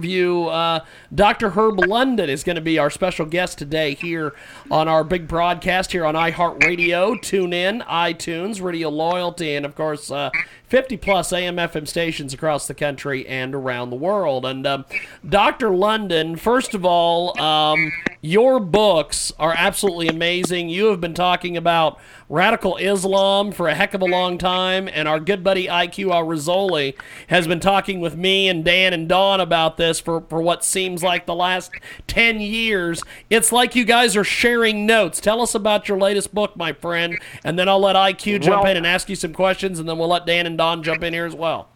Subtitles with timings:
[0.00, 0.80] View, uh,
[1.14, 1.50] Dr.
[1.50, 4.34] Herb London is going to be our special guest today here
[4.68, 7.22] on our big broadcast here on iHeartRadio.
[7.22, 10.30] Tune in, iTunes, Radio Loyalty, and of course, uh,
[10.66, 14.44] 50 plus AM FM stations across the country and around the world.
[14.44, 14.84] And um,
[15.28, 15.70] Dr.
[15.70, 20.70] London, first of all, um, your books are absolutely amazing.
[20.70, 25.06] You have been talking about radical Islam for a heck of a long time, and
[25.06, 26.94] our good buddy IQ Al Rassooli
[27.28, 31.02] has been talking with me and Dan and Don about this for, for what seems
[31.02, 31.70] like the last
[32.06, 33.02] 10 years.
[33.30, 35.20] It's like you guys are sharing notes.
[35.20, 38.70] Tell us about your latest book, my friend, and then I'll let IQ jump Well-
[38.70, 41.12] in and ask you some questions, and then we'll let Dan and Don jump in
[41.12, 41.68] here as well.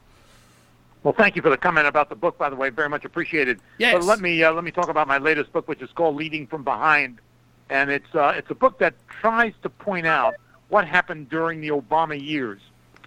[1.05, 2.71] Well, thank you for the comment about the book, by the way.
[2.71, 3.61] Very much appreciated.
[3.79, 3.95] Yes.
[3.95, 6.47] But let me uh, let me talk about my latest book, which is called Leading
[6.47, 7.21] from Behind,
[7.71, 10.35] and it's uh, it's a book that tries to point out
[10.69, 12.61] what happened during the Obama years.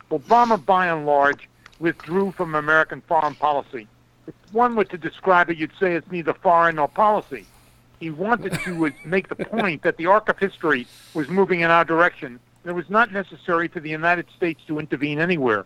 [0.10, 1.48] Obama, by and large,
[1.80, 3.88] withdrew from American foreign policy.
[4.28, 7.46] If one were to describe it, you'd say it's neither foreign nor policy.
[8.00, 11.86] He wanted to make the point that the arc of history was moving in our
[11.86, 12.40] direction.
[12.66, 15.66] It was not necessary for the United States to intervene anywhere.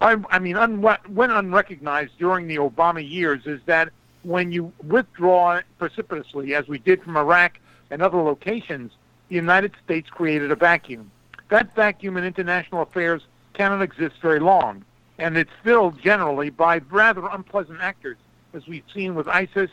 [0.00, 3.90] I, I mean, un, when unrecognized during the Obama years is that
[4.22, 7.58] when you withdraw precipitously, as we did from Iraq
[7.90, 8.92] and other locations,
[9.28, 11.10] the United States created a vacuum.
[11.48, 14.84] That vacuum in international affairs cannot exist very long,
[15.18, 18.16] and it's filled generally by rather unpleasant actors,
[18.52, 19.70] as we've seen with ISIS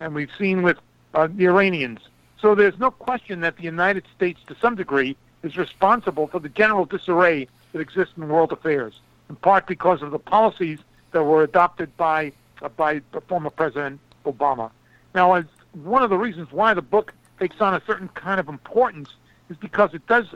[0.00, 0.78] and we've seen with
[1.14, 2.00] uh, the Iranians.
[2.40, 6.48] So there's no question that the United States, to some degree, is responsible for the
[6.48, 9.00] general disarray that exists in world affairs
[9.30, 10.80] in part because of the policies
[11.12, 14.70] that were adopted by uh, by former President Obama.
[15.14, 18.48] Now, as one of the reasons why the book takes on a certain kind of
[18.48, 19.08] importance
[19.48, 20.26] is because it does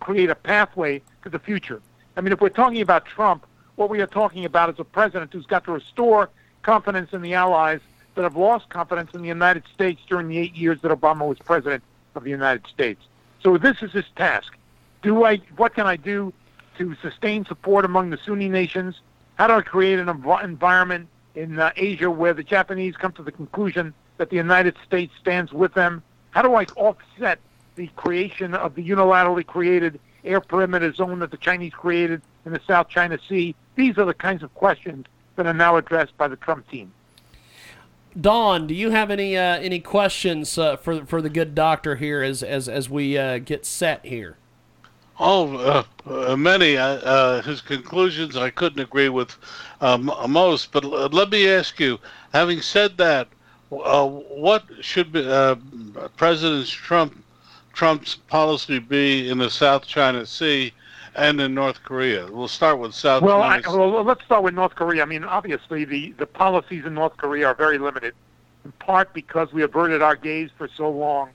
[0.00, 1.82] create a pathway to the future.
[2.16, 3.46] I mean, if we're talking about Trump,
[3.76, 6.30] what we are talking about is a president who's got to restore
[6.62, 7.80] confidence in the allies
[8.14, 11.38] that have lost confidence in the United States during the eight years that Obama was
[11.38, 11.82] president
[12.14, 13.02] of the United States.
[13.42, 14.56] So this is his task.
[15.02, 15.38] Do I?
[15.56, 16.32] What can I do
[16.78, 19.00] to sustain support among the Sunni nations?
[19.34, 23.22] How do I create an env- environment in uh, Asia where the Japanese come to
[23.22, 26.02] the conclusion that the United States stands with them?
[26.32, 27.38] How do I offset
[27.76, 32.60] the creation of the unilaterally created air perimeter zone that the Chinese created in the
[32.66, 33.54] South China Sea?
[33.76, 35.06] These are the kinds of questions
[35.36, 36.92] that are now addressed by the Trump team.
[38.20, 42.22] Don, do you have any uh, any questions uh, for for the good doctor here
[42.22, 44.36] as as as we uh, get set here?
[45.18, 46.76] Oh, uh, uh, many.
[46.76, 49.36] Uh, uh, his conclusions I couldn't agree with
[49.80, 50.72] um, most.
[50.72, 51.98] But l- let me ask you:
[52.34, 53.28] having said that,
[53.80, 55.56] uh, what should be, uh,
[56.16, 57.16] President Trump
[57.72, 60.72] Trump's policy be in the South China Sea
[61.14, 62.30] and in North Korea?
[62.30, 65.02] We'll start with South Well, I, well, let's start with North Korea.
[65.02, 68.14] I mean, obviously, the, the policies in North Korea are very limited,
[68.64, 71.30] in part because we averted our gaze for so long.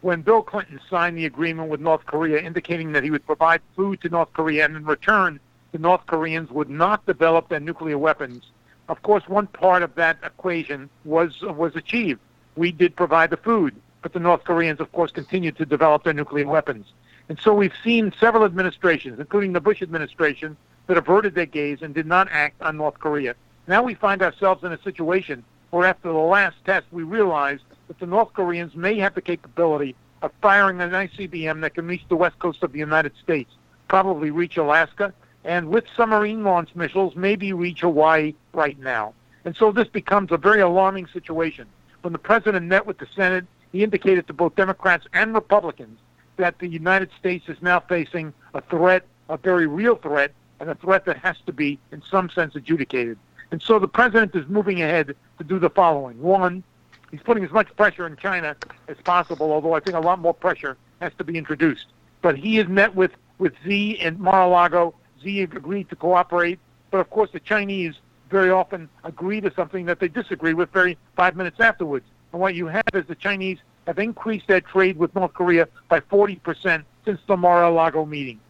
[0.00, 4.00] When Bill Clinton signed the agreement with North Korea indicating that he would provide food
[4.02, 5.40] to North Korea and in return
[5.72, 8.44] the North Koreans would not develop their nuclear weapons,
[8.88, 12.20] of course, one part of that equation was was achieved.
[12.56, 16.12] We did provide the food, but the North Koreans, of course, continued to develop their
[16.12, 16.92] nuclear weapons.
[17.28, 20.56] And so we've seen several administrations, including the Bush administration,
[20.86, 23.34] that averted their gaze and did not act on North Korea.
[23.66, 27.98] Now we find ourselves in a situation where after the last test, we realized that
[27.98, 32.16] the North Koreans may have the capability of firing an ICBM that can reach the
[32.16, 33.50] west coast of the United States,
[33.88, 35.12] probably reach Alaska,
[35.44, 39.14] and with submarine launch missiles, maybe reach Hawaii right now.
[39.44, 41.66] And so this becomes a very alarming situation.
[42.00, 45.98] When the president met with the Senate, he indicated to both Democrats and Republicans
[46.36, 50.74] that the United States is now facing a threat, a very real threat, and a
[50.74, 53.18] threat that has to be, in some sense, adjudicated.
[53.50, 56.20] And so the president is moving ahead to do the following.
[56.20, 56.62] One,
[57.10, 58.56] he's putting as much pressure in China
[58.88, 61.86] as possible, although I think a lot more pressure has to be introduced.
[62.22, 64.94] But he has met with, with Xi in Mar-a-Lago.
[65.22, 66.58] Xi agreed to cooperate,
[66.90, 67.94] but of course the Chinese
[68.30, 72.06] very often agree to something that they disagree with very five minutes afterwards.
[72.32, 76.00] And what you have is the Chinese have increased their trade with North Korea by
[76.00, 78.40] 40% since the Mar-a-Lago meeting.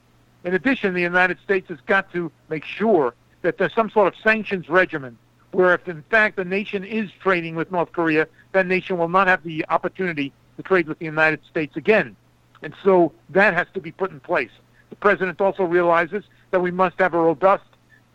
[0.45, 4.15] In addition, the United States has got to make sure that there's some sort of
[4.23, 5.19] sanctions regimen
[5.53, 9.29] where if in fact the nation is trading with North Korea, that nation will not
[9.29, 12.17] have the opportunity to trade with the United States again.
[12.63, 14.51] And so that has to be put in place.
[14.91, 17.65] The president also realizes that we must have a robust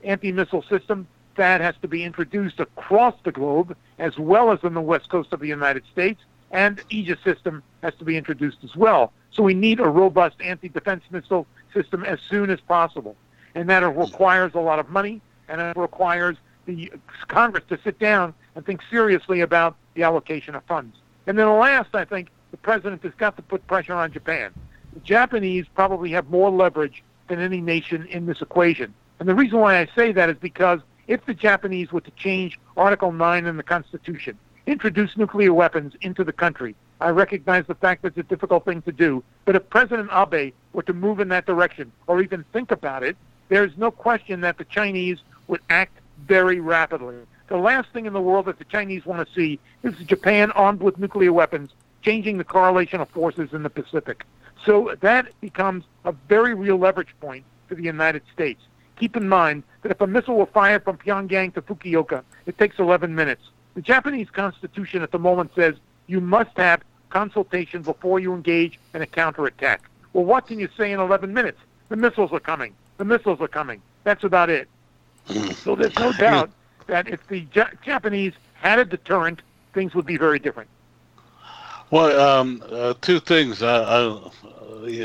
[0.01, 1.05] anti-missile system
[1.35, 5.33] that has to be introduced across the globe as well as on the west coast
[5.33, 6.21] of the United States
[6.51, 9.11] and Aegis system has to be introduced as well.
[9.31, 13.17] So we need a robust anti-defense missile system as soon as possible.
[13.55, 15.19] And that requires a lot of money
[15.49, 16.93] and it requires the
[17.27, 20.95] Congress to sit down and think seriously about the allocation of funds.
[21.27, 24.53] And then last, I think the president has got to put pressure on Japan.
[24.93, 28.93] The Japanese probably have more leverage than any nation in this equation.
[29.19, 32.59] And the reason why I say that is because if the Japanese were to change
[32.75, 34.37] Article 9 in the Constitution,
[34.67, 38.81] introduce nuclear weapons into the country, I recognize the fact that it's a difficult thing
[38.83, 42.71] to do, but if President Abe were to move in that direction or even think
[42.71, 43.15] about it,
[43.47, 45.97] there's no question that the Chinese would act
[46.27, 47.15] very rapidly.
[47.47, 50.81] The last thing in the world that the Chinese want to see is Japan armed
[50.81, 51.71] with nuclear weapons
[52.01, 54.25] changing the correlation of forces in the Pacific.
[54.65, 58.61] So that becomes a very real leverage point for the United States.
[58.97, 62.79] Keep in mind that if a missile were fired from Pyongyang to Fukuoka, it takes
[62.79, 63.41] 11 minutes.
[63.75, 65.75] The Japanese constitution at the moment says
[66.07, 69.89] you must have consultation before you engage in a counterattack.
[70.13, 71.59] Well, what can you say in 11 minutes?
[71.87, 72.75] The missiles are coming.
[72.97, 73.81] The missiles are coming.
[74.03, 74.67] That's about it.
[75.63, 76.51] So there's no doubt
[76.87, 79.41] that if the J- Japanese had a deterrent,
[79.73, 80.69] things would be very different.
[81.91, 83.63] Well, um, uh, two things.
[83.63, 84.29] Uh, uh,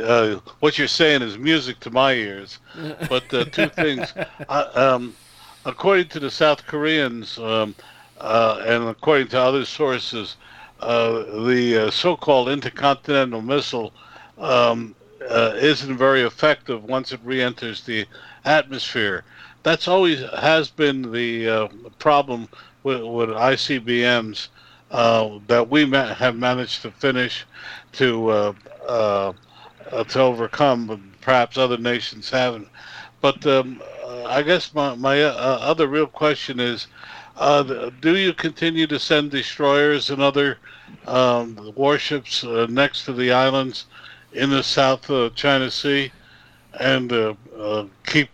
[0.02, 2.58] uh, what you're saying is music to my ears.
[3.08, 4.12] But uh, two things.
[4.48, 5.14] Uh, um,
[5.64, 7.75] according to the South Koreans, um,
[8.20, 10.36] uh, and according to other sources,
[10.81, 13.92] uh, the uh, so-called intercontinental missile
[14.36, 14.94] um,
[15.28, 18.06] uh, isn't very effective once it re-enters the
[18.44, 19.25] atmosphere.
[19.62, 22.48] That's always has been the uh, problem
[22.82, 24.48] with, with ICBMs
[24.94, 27.44] uh, that we have managed to finish
[27.91, 28.52] to uh,
[28.87, 29.32] uh,
[30.05, 32.69] to overcome, but perhaps other nations haven't.
[33.20, 33.82] But um,
[34.26, 36.87] I guess my my uh, other real question is,
[37.37, 40.58] uh, do you continue to send destroyers and other
[41.08, 43.87] um, warships next to the islands
[44.32, 46.12] in the South China Sea,
[46.79, 47.37] and
[48.06, 48.31] keep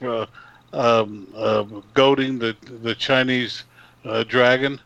[0.75, 3.65] um, goading the the Chinese
[4.05, 4.79] uh, dragon?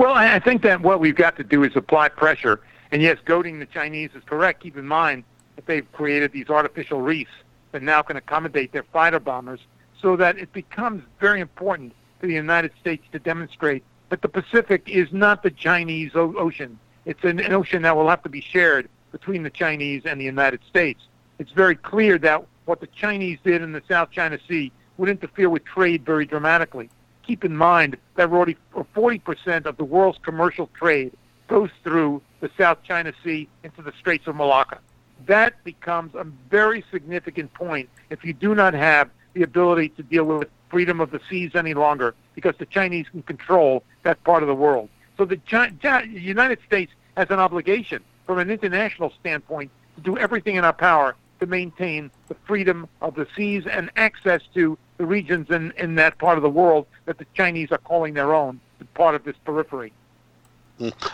[0.00, 2.62] Well, I think that what we've got to do is apply pressure.
[2.90, 4.62] And yes, goading the Chinese is correct.
[4.62, 5.24] Keep in mind
[5.56, 7.32] that they've created these artificial reefs
[7.72, 9.60] that now can accommodate their fighter bombers
[10.00, 14.88] so that it becomes very important for the United States to demonstrate that the Pacific
[14.88, 16.78] is not the Chinese o- ocean.
[17.04, 20.24] It's an, an ocean that will have to be shared between the Chinese and the
[20.24, 21.02] United States.
[21.38, 25.50] It's very clear that what the Chinese did in the South China Sea would interfere
[25.50, 26.88] with trade very dramatically.
[27.30, 31.12] Keep in mind that already 40% of the world's commercial trade
[31.46, 34.80] goes through the South China Sea into the Straits of Malacca.
[35.26, 40.24] That becomes a very significant point if you do not have the ability to deal
[40.24, 44.48] with freedom of the seas any longer because the Chinese can control that part of
[44.48, 44.88] the world.
[45.16, 50.18] So the Chi- Chi- United States has an obligation from an international standpoint to do
[50.18, 55.06] everything in our power to maintain the freedom of the seas and access to the
[55.06, 58.60] regions in, in that part of the world that the Chinese are calling their own,
[58.94, 59.92] part of this periphery.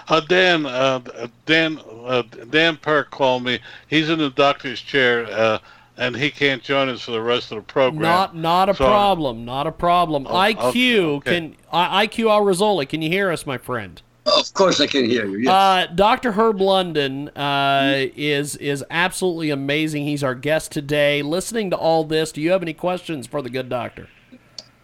[0.08, 1.00] Uh, Dan, uh,
[1.46, 3.58] Dan, uh, Dan Perk called me.
[3.88, 5.58] He's in the doctor's chair, uh,
[5.96, 8.02] and he can't join us for the rest of the program.
[8.02, 9.44] Not not a So- problem.
[9.44, 10.26] Not a problem.
[10.28, 11.30] Oh, IQ okay.
[11.30, 14.00] can I, IQ Al Rassooli, can you hear us, my friend?
[14.26, 15.38] Of course, I can hear you.
[15.38, 15.52] Yes.
[15.52, 16.32] Uh, Dr.
[16.32, 20.04] Herb London uh, is is absolutely amazing.
[20.04, 21.22] He's our guest today.
[21.22, 24.08] Listening to all this, do you have any questions for the good doctor?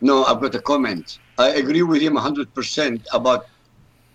[0.03, 1.19] no, I've got a comment.
[1.39, 3.47] I agree with him 100% about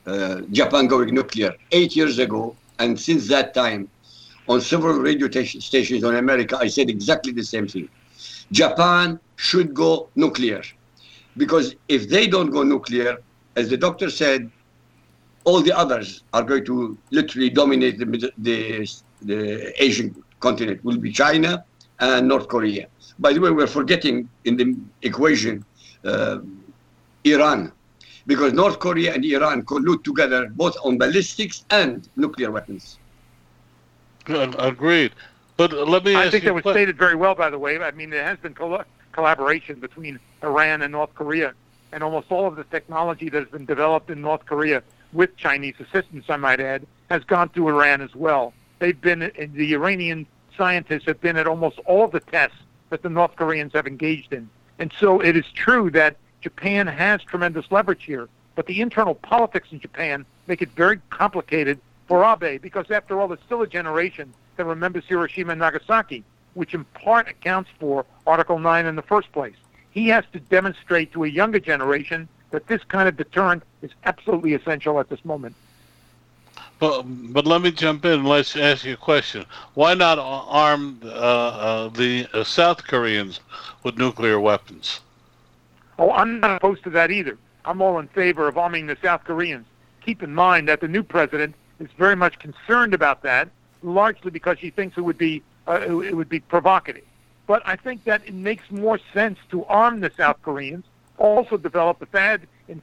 [0.05, 1.55] uh, Japan going nuclear.
[1.72, 3.89] Eight years ago, and since that time,
[4.50, 7.89] on several radio ta- stations in America, I said exactly the same thing.
[8.51, 10.62] Japan should go nuclear.
[11.38, 13.17] Because if they don't go nuclear,
[13.55, 14.51] as the doctor said,
[15.48, 18.06] all the others are going to literally dominate the,
[18.48, 18.58] the,
[19.22, 19.39] the
[19.82, 20.84] Asian continent.
[20.84, 21.63] Will be China
[22.00, 22.88] and North Korea.
[23.18, 24.68] By the way, we're forgetting in the
[25.04, 25.63] equation
[26.04, 26.39] uh,
[27.24, 27.72] Iran,
[28.27, 33.00] because North Korea and Iran collude together both on ballistics and nuclear weapons.
[34.25, 35.13] Good, Agreed.
[35.56, 37.58] But let me I ask think you that was que- stated very well, by the
[37.58, 37.80] way.
[37.80, 41.54] I mean, there has been colla collaboration between Iran and North Korea,
[41.94, 45.75] and almost all of the technology that has been developed in North Korea with Chinese
[45.79, 48.53] assistance, I might add, has gone to Iran as well.
[48.79, 52.57] They've been, the Iranian scientists have been at almost all the tests
[52.89, 54.49] that the North Koreans have engaged in.
[54.79, 59.69] And so it is true that Japan has tremendous leverage here, but the internal politics
[59.71, 64.33] in Japan make it very complicated for Abe because, after all, there's still a generation
[64.55, 66.23] that remembers Hiroshima and Nagasaki,
[66.53, 69.55] which in part accounts for Article 9 in the first place.
[69.91, 74.54] He has to demonstrate to a younger generation that this kind of deterrent is absolutely
[74.54, 75.56] essential at this moment.
[76.80, 79.46] But, but let me jump in and let's ask you a question.
[79.74, 83.39] Why not arm uh, uh, the uh, South Koreans
[83.84, 85.01] with nuclear weapons?
[85.98, 87.38] Oh, I'm not opposed to that either.
[87.66, 89.66] I'm all in favor of arming the South Koreans.
[90.01, 93.50] Keep in mind that the new president is very much concerned about that,
[93.82, 97.04] largely because she thinks it would be uh, it would be provocative.
[97.46, 100.86] But I think that it makes more sense to arm the South Koreans,
[101.17, 102.41] also develop the THAAD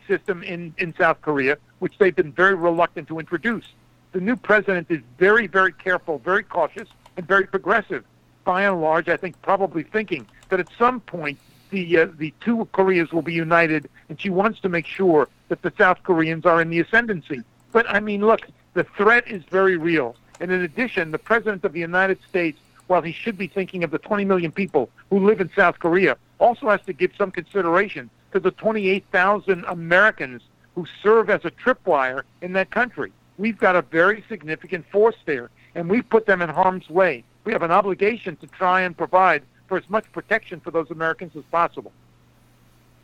[0.08, 3.66] system in, in South Korea, which they've been very reluctant to introduce.
[4.12, 8.04] The new president is very, very careful, very cautious, and very progressive.
[8.44, 11.38] By and large, I think probably thinking that at some point
[11.70, 15.62] the uh, the two Koreas will be united, and she wants to make sure that
[15.62, 17.42] the South Koreans are in the ascendancy.
[17.72, 18.42] But I mean, look,
[18.74, 23.02] the threat is very real, and in addition, the president of the United States, while
[23.02, 26.68] he should be thinking of the 20 million people who live in South Korea, also
[26.68, 30.42] has to give some consideration to the 28,000 Americans
[30.74, 33.12] who serve as a tripwire in that country.
[33.38, 37.22] We've got a very significant force there, and we put them in harm's way.
[37.44, 41.36] We have an obligation to try and provide for as much protection for those Americans
[41.36, 41.92] as possible.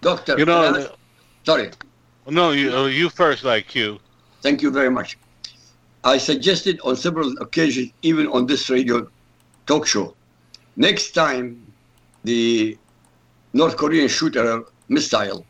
[0.01, 0.89] Doctor, You know, uh,
[1.45, 1.71] sorry.
[2.27, 4.01] No, you, uh, you first, IQ.
[4.43, 5.17] Thank you very much.
[6.03, 9.09] I suggested on several occasions, even on this radio
[9.67, 10.15] talk show,
[10.77, 11.73] next time
[12.25, 12.77] the
[13.53, 15.47] North Korean shoot a missile,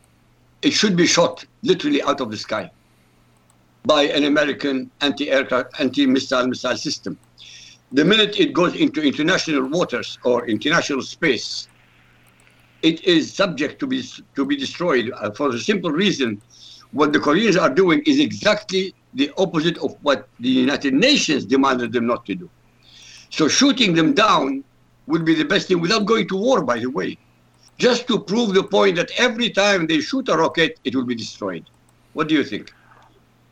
[0.61, 2.71] it should be shot literally out of the sky
[3.83, 7.17] by an American anti-aircraft, anti-missile missile system.
[7.91, 11.67] The minute it goes into international waters or international space,
[12.83, 14.03] it is subject to be
[14.35, 16.41] to be destroyed uh, for the simple reason
[16.91, 21.91] what the Koreans are doing is exactly the opposite of what the United Nations demanded
[21.91, 22.49] them not to do.
[23.29, 24.63] So shooting them down
[25.07, 27.17] would be the best thing without going to war, by the way,
[27.81, 31.15] just to prove the point that every time they shoot a rocket, it will be
[31.15, 31.65] destroyed.
[32.13, 32.71] What do you think?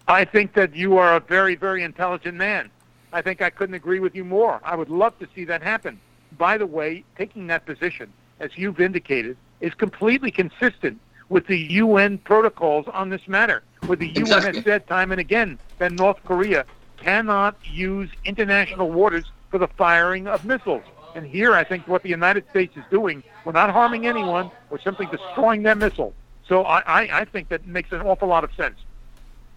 [0.07, 2.69] I think that you are a very, very intelligent man.
[3.11, 4.61] I think I couldn't agree with you more.
[4.63, 5.99] I would love to see that happen.
[6.37, 12.19] By the way, taking that position, as you've indicated, is completely consistent with the UN
[12.19, 14.53] protocols on this matter, where the UN Exactly.
[14.57, 16.65] has said time and again that North Korea
[16.97, 20.83] cannot use international waters for the firing of missiles.
[21.15, 24.79] And here, I think what the United States is doing, we're not harming anyone, we're
[24.79, 26.13] simply destroying their missile.
[26.47, 28.77] So I, I, I think that makes an awful lot of sense.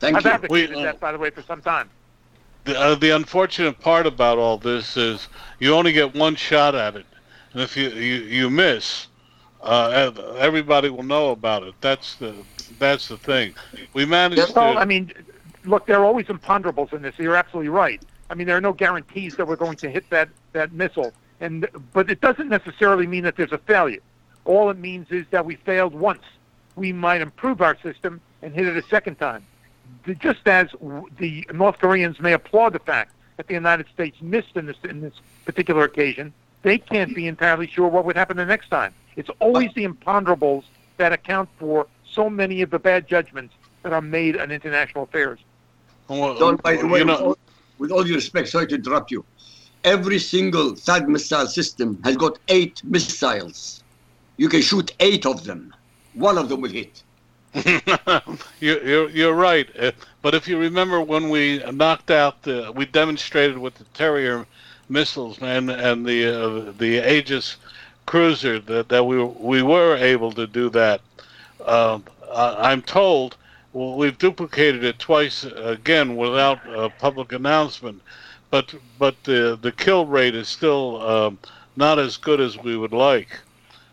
[0.01, 0.31] Thank I've you.
[0.31, 1.91] advocated We, uh, that, by the way, for some time.
[2.65, 5.29] The, uh, the unfortunate part about all this is
[5.59, 7.07] you only get one shot at it,
[7.53, 9.09] and if you you, you miss,
[9.63, 11.75] uh, everybody will know about it.
[11.81, 12.35] That's the
[12.79, 13.55] that's the thing.
[13.95, 14.79] We managed Well, to.
[14.81, 15.13] I mean,
[15.65, 17.19] look, there are always imponderables in this.
[17.19, 18.01] You're absolutely right.
[18.31, 21.67] I mean, there are no guarantees that we're going to hit that, that missile, and
[21.93, 24.01] but it doesn't necessarily mean that there's a failure.
[24.45, 26.23] All it means is that we failed once.
[26.77, 29.45] We might improve our system and hit it a second time.
[30.05, 34.17] The- Just as w- the North Koreans may applaud the fact that the United States
[34.23, 36.33] missed in this in this particular occasion,
[36.63, 38.95] they can't be entirely sure what would happen the next time.
[39.17, 40.65] It's always the imponderables
[40.97, 45.41] that account for so many of the bad judgments that are made on international affairs.
[46.09, 47.39] well, Don, by the way, you with, know, all,
[47.79, 49.25] with all due respect, sorry to interrupt you.
[49.85, 53.83] Every single THAAD missile system has got eight missiles.
[54.37, 55.75] You can shoot eight of them.
[56.15, 57.03] One of them will hit.
[58.61, 59.69] you're, you're you're right.
[59.79, 64.47] Uh, but if you remember when we knocked out the, we demonstrated with the Terrier
[64.89, 67.57] missiles, man, and the uh, the Aegis
[68.07, 71.03] cruiser that, that we we were able to do that.
[71.67, 72.01] I,
[72.73, 73.37] I'm told
[73.73, 78.03] well, we've duplicated it twice again without a public announcement,
[78.53, 81.39] but but the the kill rate is still um,
[81.75, 83.41] not as good as we would like.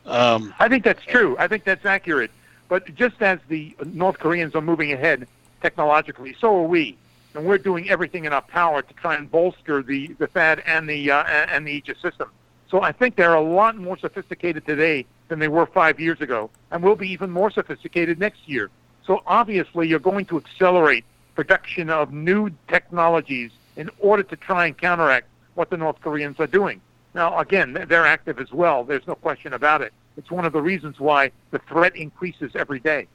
[0.05, 1.35] Um, I think that's true.
[1.39, 2.29] I think that's accurate.
[2.67, 5.27] But just as the North Koreans are moving ahead
[5.61, 6.97] technologically, so are we.
[7.35, 10.89] And we're doing everything in our power to try and bolster the, the THAAD and
[10.89, 12.31] the, uh, and the Aegis system.
[12.69, 16.49] So I think they're a lot more sophisticated today than they were five years ago,
[16.71, 18.71] and will be even more sophisticated next year.
[19.05, 24.77] So obviously, you're going to accelerate production of new technologies in order to try and
[24.77, 26.81] counteract what the North Koreans are doing.
[27.15, 28.83] Now, again, they're active as well.
[28.83, 29.93] There's no question about it.
[30.17, 33.07] It's one of the reasons why the threat increases every day.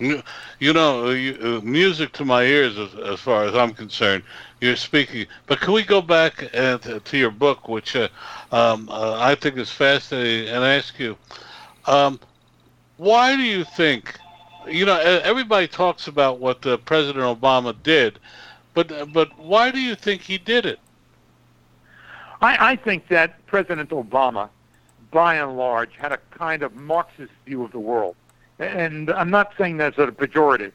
[0.00, 4.24] You know, uh, music to my ears as, far as I'm concerned.
[4.60, 8.08] You're speaking, but can we go back uh, to, your book, which uh,
[8.50, 11.16] um, uh, I think is fascinating, and ask you,
[11.86, 12.18] um,
[12.96, 14.18] why do you think?
[14.66, 18.18] You know, everybody talks about what uh, President Obama did,
[18.74, 20.78] but but why do you think he did it?
[22.40, 24.48] I, I think that President Obama,
[25.12, 28.16] by and large, had a kind of Marxist view of the world.
[28.58, 30.72] And I'm not saying that as a pejorative.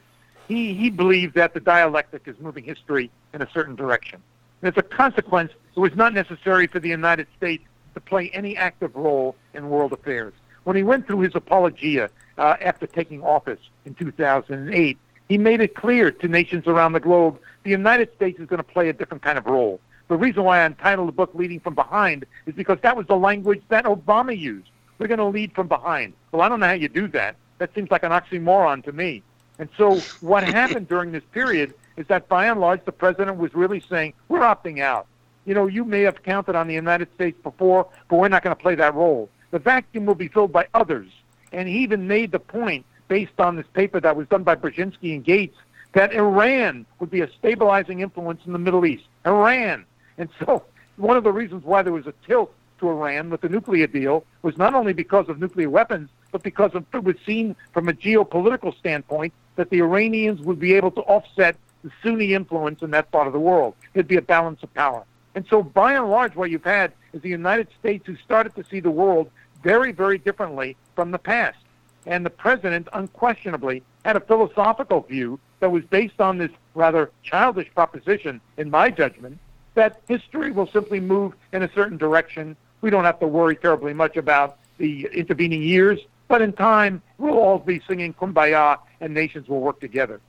[0.48, 4.22] He, he believed that the dialectic is moving history in a certain direction.
[4.62, 7.64] And as a consequence, it was not necessary for the United States
[7.94, 10.32] to play any active role in world affairs.
[10.64, 15.74] When he went through his apologia uh, after taking office in 2008, he made it
[15.74, 19.22] clear to nations around the globe the United States is going to play a different
[19.22, 19.80] kind of role.
[20.08, 23.16] The reason why I entitled the book Leading from Behind is because that was the
[23.16, 24.70] language that Obama used.
[24.98, 26.14] We're going to lead from behind.
[26.32, 27.36] Well, I don't know how you do that.
[27.58, 29.22] That seems like an oxymoron to me.
[29.58, 33.54] And so what happened during this period is that by and large the president was
[33.54, 35.06] really saying, we're opting out.
[35.44, 38.56] You know, you may have counted on the United States before, but we're not going
[38.56, 39.28] to play that role.
[39.50, 41.08] The vacuum will be filled by others.
[41.52, 45.14] And he even made the point, based on this paper that was done by Brzezinski
[45.14, 45.56] and Gates,
[45.92, 49.04] that Iran would be a stabilizing influence in the Middle East.
[49.26, 49.84] Iran.
[50.18, 50.62] And so
[50.96, 54.24] one of the reasons why there was a tilt to Iran with the nuclear deal
[54.42, 57.92] was not only because of nuclear weapons, but because of, it was seen from a
[57.92, 63.10] geopolitical standpoint that the Iranians would be able to offset the Sunni influence in that
[63.10, 63.74] part of the world.
[63.92, 65.04] There'd be a balance of power.
[65.34, 68.64] And so by and large, what you've had is the United States who started to
[68.64, 69.30] see the world
[69.62, 71.58] very, very differently from the past.
[72.06, 77.68] And the president unquestionably had a philosophical view that was based on this rather childish
[77.74, 79.38] proposition, in my judgment,
[79.74, 82.56] that history will simply move in a certain direction.
[82.80, 87.38] We don't have to worry terribly much about the intervening years, but in time, we'll
[87.38, 90.20] all be singing Kumbaya and nations will work together.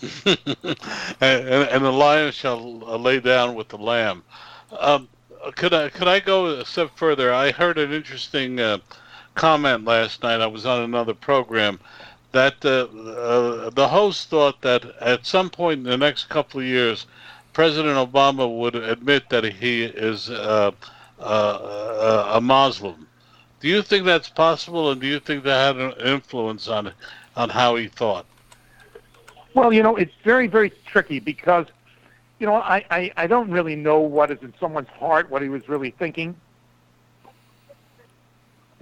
[0.26, 0.38] and,
[1.20, 4.22] and, the lion shall lay down with the lamb.
[4.78, 5.08] Um,
[5.54, 7.32] could I could I go a step further?
[7.32, 8.78] I heard an interesting uh,
[9.36, 10.40] comment last night.
[10.40, 11.78] I was on another program
[12.32, 16.66] that uh, uh, the host thought that at some point in the next couple of
[16.66, 17.06] years,
[17.52, 20.72] President Obama would admit that he is uh,
[21.20, 23.06] uh, a Muslim.
[23.60, 26.92] Do you think that's possible, and do you think that had an influence on
[27.36, 28.26] on how he thought?
[29.54, 31.66] Well, you know, it's very, very tricky because,
[32.38, 35.48] you know, I, I, I don't really know what is in someone's heart, what he
[35.48, 36.36] was really thinking.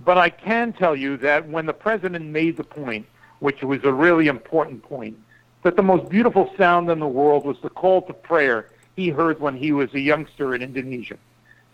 [0.05, 3.07] But I can tell you that when the president made the point,
[3.39, 5.17] which was a really important point,
[5.63, 9.41] that the most beautiful sound in the world was the call to prayer he heard
[9.41, 11.17] when he was a youngster in Indonesia.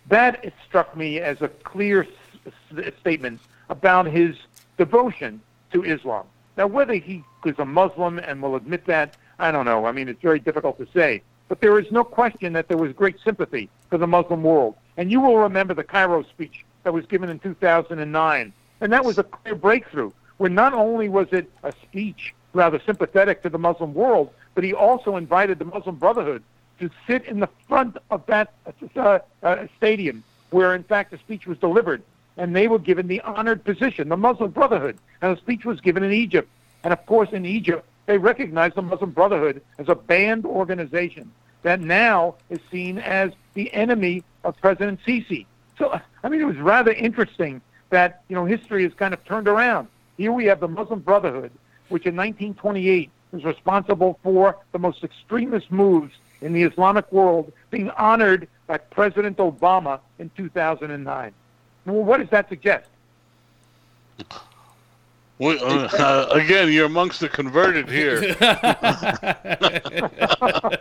[0.09, 2.07] That struck me as a clear
[2.47, 4.37] s- statement about his
[4.79, 5.40] devotion
[5.73, 6.25] to Islam.
[6.57, 9.87] Now, whether he is a Muslim and will admit that, I don't know.
[9.87, 11.23] I mean, it's very difficult to say.
[11.49, 14.77] But there is no question that there was great sympathy for the Muslim world.
[14.97, 18.53] And you will remember the Cairo speech that was given in 2009.
[18.81, 23.43] And that was a clear breakthrough, where not only was it a speech rather sympathetic
[23.43, 26.43] to the Muslim world, but he also invited the Muslim Brotherhood
[26.81, 28.53] to sit in the front of that
[28.97, 32.03] uh, uh, stadium where, in fact, the speech was delivered.
[32.37, 34.99] And they were given the honored position, the Muslim Brotherhood.
[35.21, 36.49] And the speech was given in Egypt.
[36.83, 41.31] And of course, in Egypt, they recognized the Muslim Brotherhood as a banned organization
[41.62, 45.47] that now is seen as the enemy of President Sisi.
[45.81, 49.49] So, I mean, it was rather interesting that, you know, history has kind of turned
[49.49, 49.88] around.
[50.19, 51.51] Here we have the Muslim Brotherhood,
[51.88, 56.12] which in 1928 was responsible for the most extremist moves
[56.43, 61.33] in the Islamic world, being honored by President Obama in 2009.
[61.87, 62.88] Well, what does that suggest?
[65.40, 68.37] Well, uh, again, you're amongst the converted here.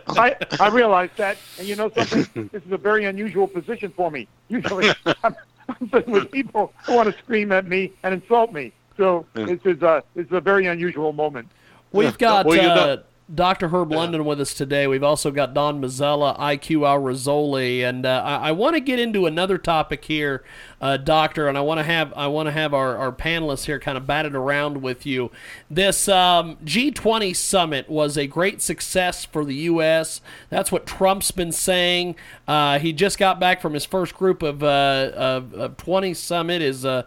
[0.06, 2.50] I, I realize that, and you know something.
[2.52, 4.28] This is a very unusual position for me.
[4.48, 4.90] Usually,
[5.24, 5.34] I'm,
[5.66, 8.72] I'm sitting with people who want to scream at me and insult me.
[8.98, 11.48] So this is a this is a very unusual moment.
[11.92, 12.98] We've got Well, uh,
[13.32, 13.68] Dr.
[13.68, 14.86] Herb London with us today.
[14.86, 18.98] We've also got Don Mazzella, IQ Al Rassooli, and uh, I, I want to get
[18.98, 20.42] into another topic here,
[20.80, 23.78] uh, Doctor, and I want to have I want to have our, our panelists here
[23.78, 25.30] kind of batted around with you.
[25.70, 30.20] This um, G20 summit was a great success for the U.S.
[30.48, 32.16] That's what Trump's been saying.
[32.48, 36.62] Uh, he just got back from his first group of, uh, of, of 20 summit.
[36.62, 37.04] Is uh,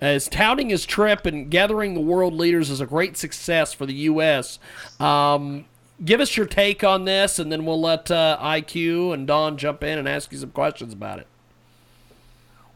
[0.00, 3.94] is touting his trip and gathering the world leaders as a great success for the
[3.94, 4.58] U.S.
[5.00, 5.64] Um,
[6.04, 9.82] give us your take on this, and then we'll let uh, IQ and Don jump
[9.82, 11.26] in and ask you some questions about it.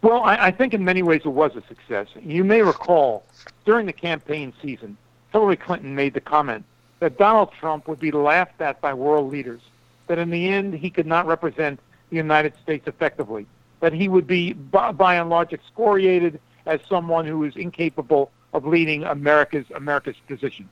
[0.02, 2.06] Well, I, I think in many ways it was a success.
[2.22, 3.24] You may recall
[3.64, 4.96] during the campaign season,
[5.32, 6.64] Hillary Clinton made the comment
[7.00, 9.60] that Donald Trump would be laughed at by world leaders,
[10.06, 13.46] that in the end he could not represent the United States effectively,
[13.80, 18.64] that he would be, by, by and large, excoriated as someone who is incapable of
[18.66, 20.68] leading America's America's position.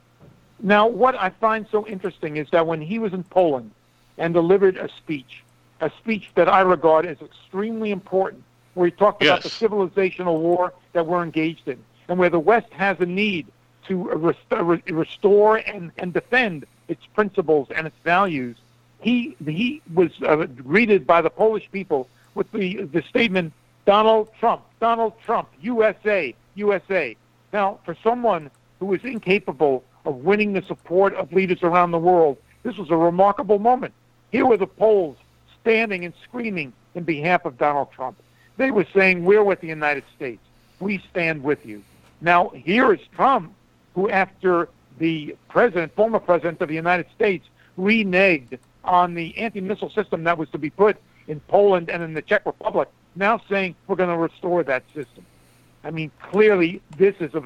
[0.61, 3.71] Now, what I find so interesting is that when he was in Poland
[4.19, 5.43] and delivered a speech,
[5.81, 8.43] a speech that I regard as extremely important,
[8.75, 9.61] where he talked about the Yes.
[9.61, 11.79] civilizational war that we're engaged in,
[12.09, 13.47] and where the West has a need
[13.89, 13.95] to
[14.29, 18.57] rest- restore and, and defend its principles and its values.
[19.01, 23.53] He he was uh, greeted by the Polish people with the the statement
[23.87, 27.17] Donald Trump, Donald Trump, USA, USA.
[27.53, 32.37] Now, for someone who is incapable of winning the support of leaders around the world,
[32.65, 33.95] this was a remarkable moment.
[34.33, 35.17] Here were the Poles
[35.61, 38.17] standing and screaming in behalf of Donald Trump.
[38.57, 40.43] They were saying, We're with the United States.
[40.81, 41.83] We stand with you.
[42.21, 43.53] Now, here is Trump,
[43.95, 44.69] who, after
[44.99, 47.47] the president, former president of the United States,
[47.79, 50.97] reneged on the anti missile system that was to be put
[51.29, 55.25] in Poland and in the Czech Republic, now saying we're going to restore that system.
[55.85, 57.43] I mean, clearly, this is a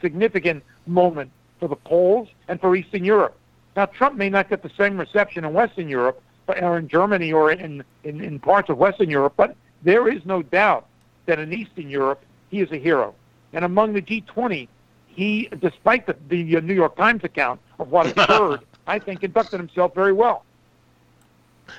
[0.00, 3.36] significant moment for the Poles and for Eastern Europe.
[3.76, 7.52] Now, Trump may not get the same reception in Western Europe, or in Germany, or
[7.52, 10.86] in, in, in parts of Western Europe, but there is no doubt
[11.26, 13.14] that in Eastern Europe, he is a hero.
[13.52, 14.68] And among the G20,
[15.08, 19.94] he, despite the, the New York Times account of what occurred, I think conducted himself
[19.94, 20.44] very well.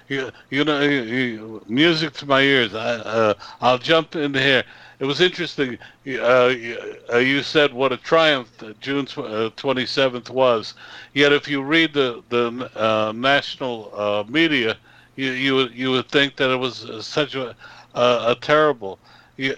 [0.07, 2.73] You, you know, you, you, music to my ears.
[2.73, 4.63] I, uh, I'll jump in here.
[4.99, 5.77] It was interesting.
[6.07, 10.73] Uh, you, uh, you said what a triumph June uh, 27th was.
[11.13, 14.77] Yet, if you read the the uh, national uh, media,
[15.15, 17.55] you you would you would think that it was such a
[17.93, 18.97] a, terrible.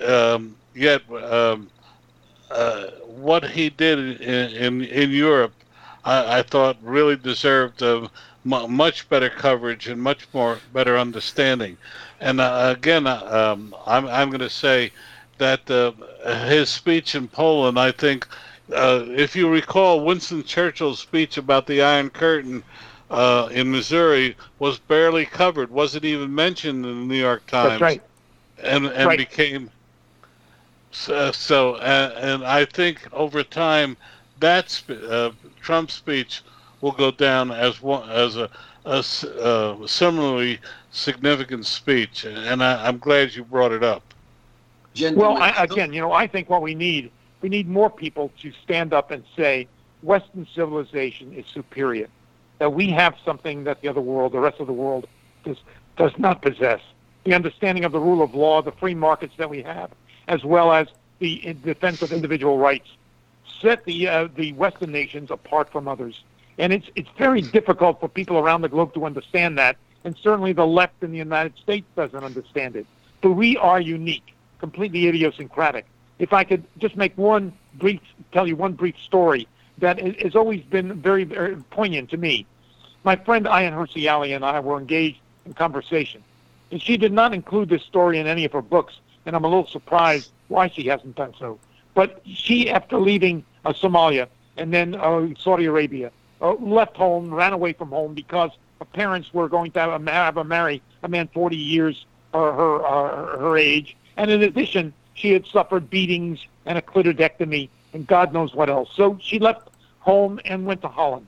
[0.05, 1.69] Um, yet, um,
[3.05, 5.53] what he did in in, in Europe,
[6.03, 8.07] I, I thought really deserved uh,
[8.49, 11.77] much better coverage and much more better understanding.
[12.19, 14.91] And uh, again, uh, um, I'm I'm going to say
[15.37, 15.91] that uh,
[16.45, 18.27] his speech in Poland, I think,
[18.73, 22.63] uh, if you recall, Winston Churchill's speech about the Iron Curtain.
[23.09, 27.81] Uh, in Missouri was barely covered, wasn't even mentioned in the New York Times That's
[27.81, 28.01] right.
[28.57, 29.17] and and Right.
[29.17, 29.71] became
[30.91, 33.97] so, so uh, and I think over time
[34.39, 35.31] that sp- uh,
[35.61, 36.41] Trump speech
[36.81, 38.49] will go down as one as a,
[38.85, 40.59] a s- uh, similarly
[40.91, 44.03] significant speech, and I, I'm glad you brought it up.
[45.15, 47.11] Well, I, again, you know, I think what we need,
[47.41, 49.67] we need more people to stand up and say
[50.01, 52.07] Western civilization is superior,
[52.59, 55.07] that we have something that the other world, the rest of the world,
[55.43, 55.57] does
[55.97, 56.81] does not possess.
[57.25, 59.91] The understanding of the rule of law, the free markets that we have,
[60.29, 60.87] as well as
[61.19, 62.87] the defense of individual rights,
[63.61, 66.23] set the uh, the Western nations apart from others.
[66.59, 70.51] And it's it's very difficult for people around the globe to understand that, and certainly
[70.51, 72.85] the left in the United States doesn't understand it.
[73.21, 75.85] But we are unique, completely idiosyncratic.
[76.19, 78.01] If I could just make one brief,
[78.33, 82.45] tell you one brief story that has always been very, very poignant to me.
[83.05, 86.21] My friend Ayaan Hirsi Ali and I were engaged in conversation,
[86.71, 89.47] and she did not include this story in any of her books, and I'm a
[89.47, 91.57] little surprised why she hasn't done so.
[91.93, 97.53] But she, after leaving uh, Somalia and then uh, Saudi Arabia, uh, left home, ran
[97.53, 101.07] away from home because her parents were going to have a, have a marry a
[101.07, 106.45] man 40 years uh, her uh, her age, and in addition, she had suffered beatings
[106.65, 108.89] and a clitoridectomy and God knows what else.
[108.95, 111.27] So she left home and went to Holland.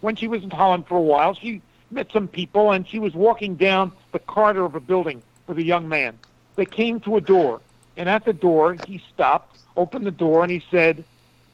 [0.00, 3.14] When she was in Holland for a while, she met some people, and she was
[3.14, 6.18] walking down the corridor of a building with a young man.
[6.56, 7.60] They came to a door,
[7.96, 11.04] and at the door, he stopped, opened the door, and he said,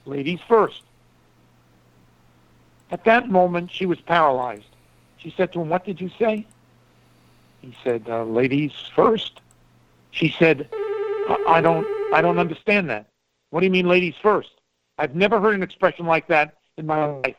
[0.05, 0.83] "Ladies first.
[2.91, 4.67] At that moment, she was paralyzed.
[5.17, 6.47] She said to him, "What did you say?"
[7.61, 9.41] He said, uh, "Ladies first.
[10.11, 13.09] She said, I-, "I don't, I don't understand that.
[13.51, 14.61] What do you mean, ladies first?
[14.99, 17.37] I've never heard an expression like that in my life.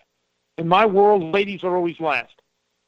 [0.58, 2.42] In my world, ladies are always last.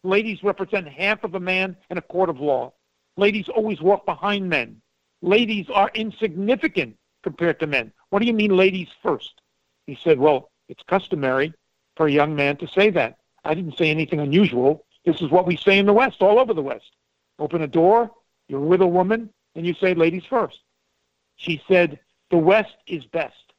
[0.03, 2.73] Ladies represent half of a man in a court of law.
[3.17, 4.81] Ladies always walk behind men.
[5.21, 7.91] Ladies are insignificant compared to men.
[8.09, 9.41] What do you mean, ladies first?
[9.85, 11.53] He said, Well, it's customary
[11.97, 13.17] for a young man to say that.
[13.43, 14.85] I didn't say anything unusual.
[15.05, 16.91] This is what we say in the West, all over the West.
[17.39, 18.11] Open a door,
[18.47, 20.59] you're with a woman, and you say, Ladies first.
[21.35, 23.53] She said, The West is best.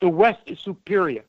[0.00, 1.24] The West is superior.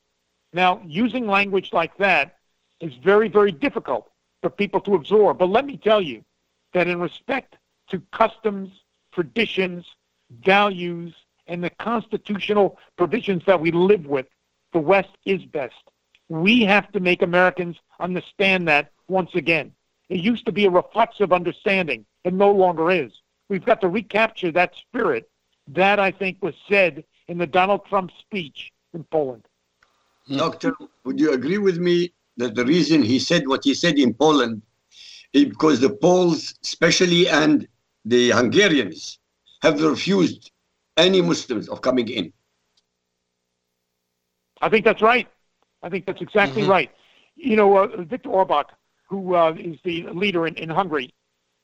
[0.53, 2.37] Now, using language like that
[2.79, 4.09] is very, very difficult
[4.41, 5.37] for people to absorb.
[5.37, 6.23] But let me tell you
[6.73, 7.57] that in respect
[7.89, 8.69] to customs,
[9.11, 9.85] traditions,
[10.43, 11.13] values,
[11.47, 14.27] and the constitutional provisions that we live with,
[14.73, 15.75] the West is best.
[16.29, 19.71] We have to make Americans understand that once again.
[20.09, 22.05] It used to be a reflexive understanding.
[22.23, 23.11] It no longer is.
[23.49, 25.29] We've got to recapture that spirit.
[25.69, 29.45] That, I think, was said in the Donald Trump speech in Poland.
[30.29, 30.73] Doctor,
[31.05, 34.61] would you agree with me that the reason he said what he said in Poland
[35.33, 37.67] is because the Poles, especially and
[38.05, 39.19] the Hungarians,
[39.61, 40.51] have refused
[40.97, 42.31] any Muslims of coming in?
[44.61, 45.27] I think that's right.
[45.87, 46.91] I think that's exactly right.
[47.37, 48.65] You know, uh, Viktor Orban,
[49.07, 51.13] who uh, is the leader in, in Hungary,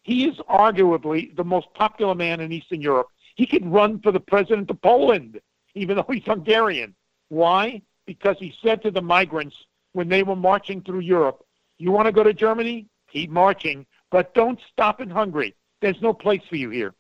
[0.04, 3.08] he is arguably the most popular man in Eastern Europe.
[3.36, 5.42] He could run for the president of Poland,
[5.76, 6.96] even though he's Hungarian.
[7.28, 7.82] Why?
[8.06, 9.58] Because he said to the migrants
[9.92, 11.44] when they were marching through Europe,
[11.78, 12.88] you want to go to Germany?
[13.12, 15.54] Keep marching, but don't stop in Hungary.
[15.82, 16.94] There's no place for you here.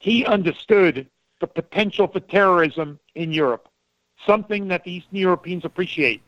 [0.00, 1.06] He understood
[1.40, 3.68] the potential for terrorism in Europe,
[4.26, 6.22] something that the Eastern Europeans appreciate.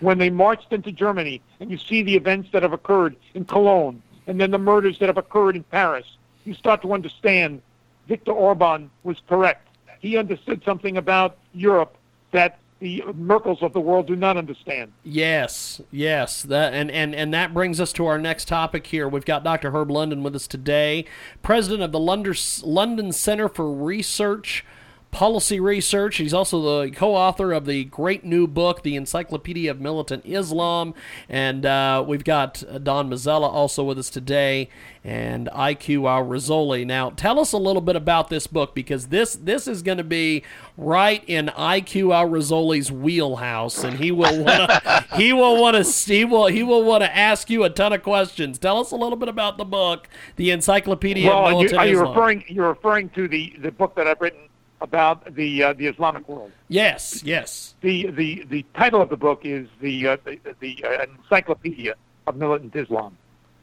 [0.00, 4.02] When they marched into Germany and you see the events that have occurred in Cologne
[4.26, 6.06] and then the murders that have occurred in Paris,
[6.44, 7.62] you start to understand
[8.08, 9.68] Viktor Orban was correct.
[10.00, 11.96] He understood something about Europe
[12.32, 14.92] that the Merkels of the world do not understand.
[15.04, 16.42] Yes, yes.
[16.42, 19.08] That and, and, and that brings us to our next topic here.
[19.08, 19.70] We've got Dr.
[19.70, 21.04] Herb London with us today,
[21.42, 24.64] president of the London London Center for Research
[25.12, 26.16] Policy Research.
[26.16, 30.94] He's also the co author of the great new book, The Encyclopedia of Militant Islam.
[31.28, 34.70] And uh, we've got Don Mazzella also with us today
[35.04, 36.86] and IQ Al Rassooli.
[36.86, 40.04] Now, tell us a little bit about this book because this this is going to
[40.04, 40.44] be
[40.78, 46.24] right in IQ Al Rassooli's wheelhouse, and he will wanna, he will want to he
[46.24, 48.58] will he will want to ask you a ton of questions.
[48.58, 51.86] Tell us a little bit about the book, The Encyclopedia well, of Militant you, are
[51.86, 52.08] you Islam.
[52.08, 54.48] referring you're referring to the, the book that I've written
[54.82, 56.52] about the uh, the Islamic world.
[56.68, 57.74] yes, yes.
[57.80, 61.94] The the the title of the book is the uh, the, the uh, Encyclopedia
[62.26, 63.16] of Militant Islam,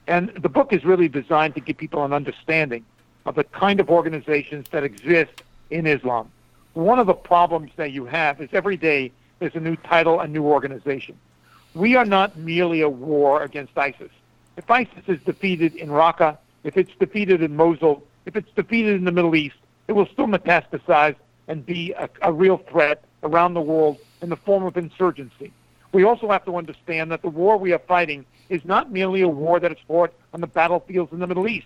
[0.08, 2.86] and the book is really designed to give people an understanding
[3.25, 6.32] of the kind of organizations that exist in Islam.
[6.73, 10.27] One of the problems that you have is every day there's a new title, a
[10.27, 11.17] new organization.
[11.73, 14.12] We are not merely a war against ISIS.
[14.58, 19.05] If ISIS is defeated in Raqqa, if it's defeated in Mosul, if it's defeated in
[19.05, 19.55] the Middle East,
[19.89, 21.15] it will still metastasize
[21.47, 25.52] and be a, a real threat around the world in the form of insurgency.
[25.91, 29.28] We also have to understand that the war we are fighting is not merely a
[29.28, 31.65] war that is fought on the battlefields in the Middle East.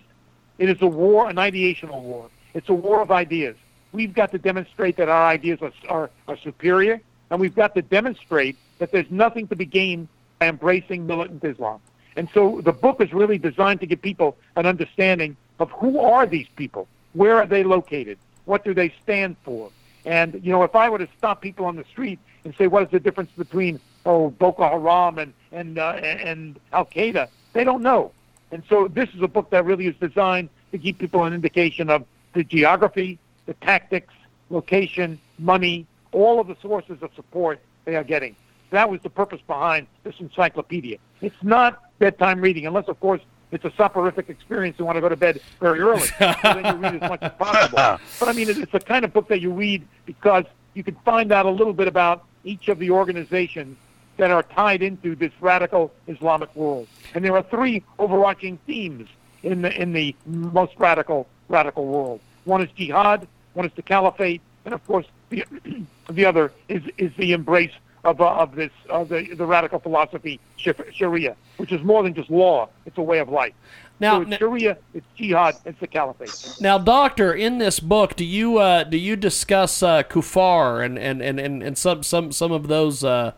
[0.56, 2.30] It is a war, an ideational war.
[2.54, 3.56] It's a war of ideas.
[3.92, 7.82] We've got to demonstrate that our ideas are, are, are superior, and we've got to
[7.82, 10.08] demonstrate that there's nothing to be gained
[10.38, 11.80] by embracing militant Islam.
[12.16, 16.24] And so the book is really designed to give people an understanding of who are
[16.24, 19.70] these people, where are they located, what do they stand for.
[20.04, 22.82] And you know, if I were to stop people on the street and say, "What
[22.82, 27.82] is the difference between oh Boko Haram and and uh, and Al Qaeda?" They don't
[27.82, 28.12] know.
[28.50, 31.88] And so this is a book that really is designed to give people an indication
[31.88, 34.12] of the geography, the tactics,
[34.50, 38.36] location, money, all of the sources of support they are getting.
[38.70, 40.98] That was the purpose behind this encyclopedia.
[41.20, 43.20] It's not bedtime reading, unless, of course,
[43.54, 44.78] it's a soporific experience.
[44.78, 47.32] You want to go to bed very early, so then you read as much as
[47.32, 47.78] possible.
[48.20, 51.32] But I mean, it's the kind of book that you read because you can find
[51.32, 53.76] out a little bit about each of the organizations
[54.16, 56.86] that are tied into this radical Islamic world.
[57.14, 59.08] And there are three overarching themes
[59.42, 62.20] in the in the most radical radical world.
[62.44, 65.44] One is jihad, one is the caliphate, and of course the
[66.10, 67.72] the other is is the embrace
[68.04, 72.30] of uh, of this of the the radical philosophy Sharia, which is more than just
[72.30, 73.54] law; it's a way of life.
[74.00, 76.56] Now, so it's Sharia, it's jihad, it's the caliphate.
[76.60, 81.22] Now, doctor, in this book, do you uh, do you discuss uh, kufar and, and,
[81.22, 83.32] and, and, and some some some of those uh,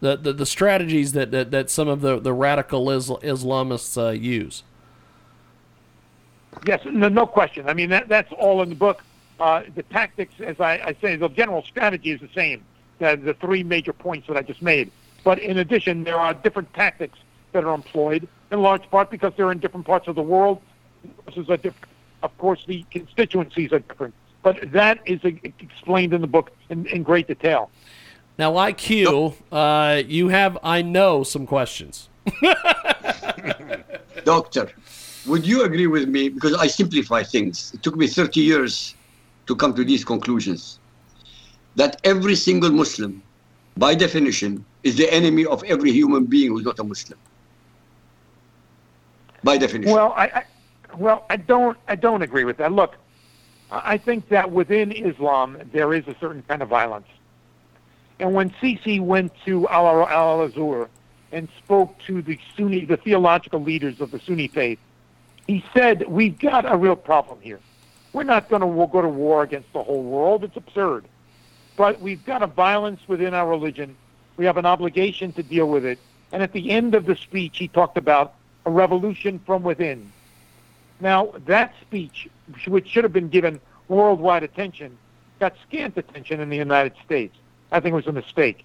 [0.00, 4.10] the, the the strategies that, that, that some of the, the radical Isl- Islamists uh,
[4.10, 4.62] use?
[6.66, 7.68] Yes, no, no question.
[7.68, 9.02] I mean that that's all in the book.
[9.40, 12.62] Uh, the tactics, as I, I say, the general strategy is the same.
[13.02, 14.92] The, the three major points that I just made.
[15.24, 17.18] But in addition, there are different tactics
[17.50, 20.62] that are employed, in large part because they're in different parts of the world.
[21.26, 21.92] This are different.
[22.22, 24.14] Of course, the constituencies are different.
[24.44, 27.70] But that is uh, explained in the book in, in great detail.
[28.38, 32.08] Now, IQ, uh, you have, I know, some questions.
[34.24, 34.70] Doctor,
[35.26, 36.28] would you agree with me?
[36.28, 37.74] Because I simplify things.
[37.74, 38.94] It took me 30 years
[39.46, 40.78] to come to these conclusions.
[41.76, 43.22] That every single Muslim,
[43.76, 47.18] by definition, is the enemy of every human being who's not a Muslim.
[49.42, 49.92] By definition.
[49.92, 50.44] Well, I, I
[50.96, 52.72] well, I don't, I don't agree with that.
[52.72, 52.96] Look,
[53.70, 57.06] I think that within Islam there is a certain kind of violence.
[58.20, 60.06] And when Sisi went to Al
[60.42, 60.88] Azhar
[61.32, 64.78] and spoke to the Sunni, the theological leaders of the Sunni faith,
[65.46, 67.58] he said, "We've got a real problem here.
[68.12, 70.44] We're not going to go to war against the whole world.
[70.44, 71.06] It's absurd.
[71.76, 73.96] But we've got a violence within our religion.
[74.36, 75.98] We have an obligation to deal with it.
[76.32, 80.12] And at the end of the speech, he talked about a revolution from within.
[81.00, 82.28] Now, that speech,
[82.66, 84.96] which should have been given worldwide attention,
[85.40, 87.36] got scant attention in the United States.
[87.70, 88.64] I think it was a mistake.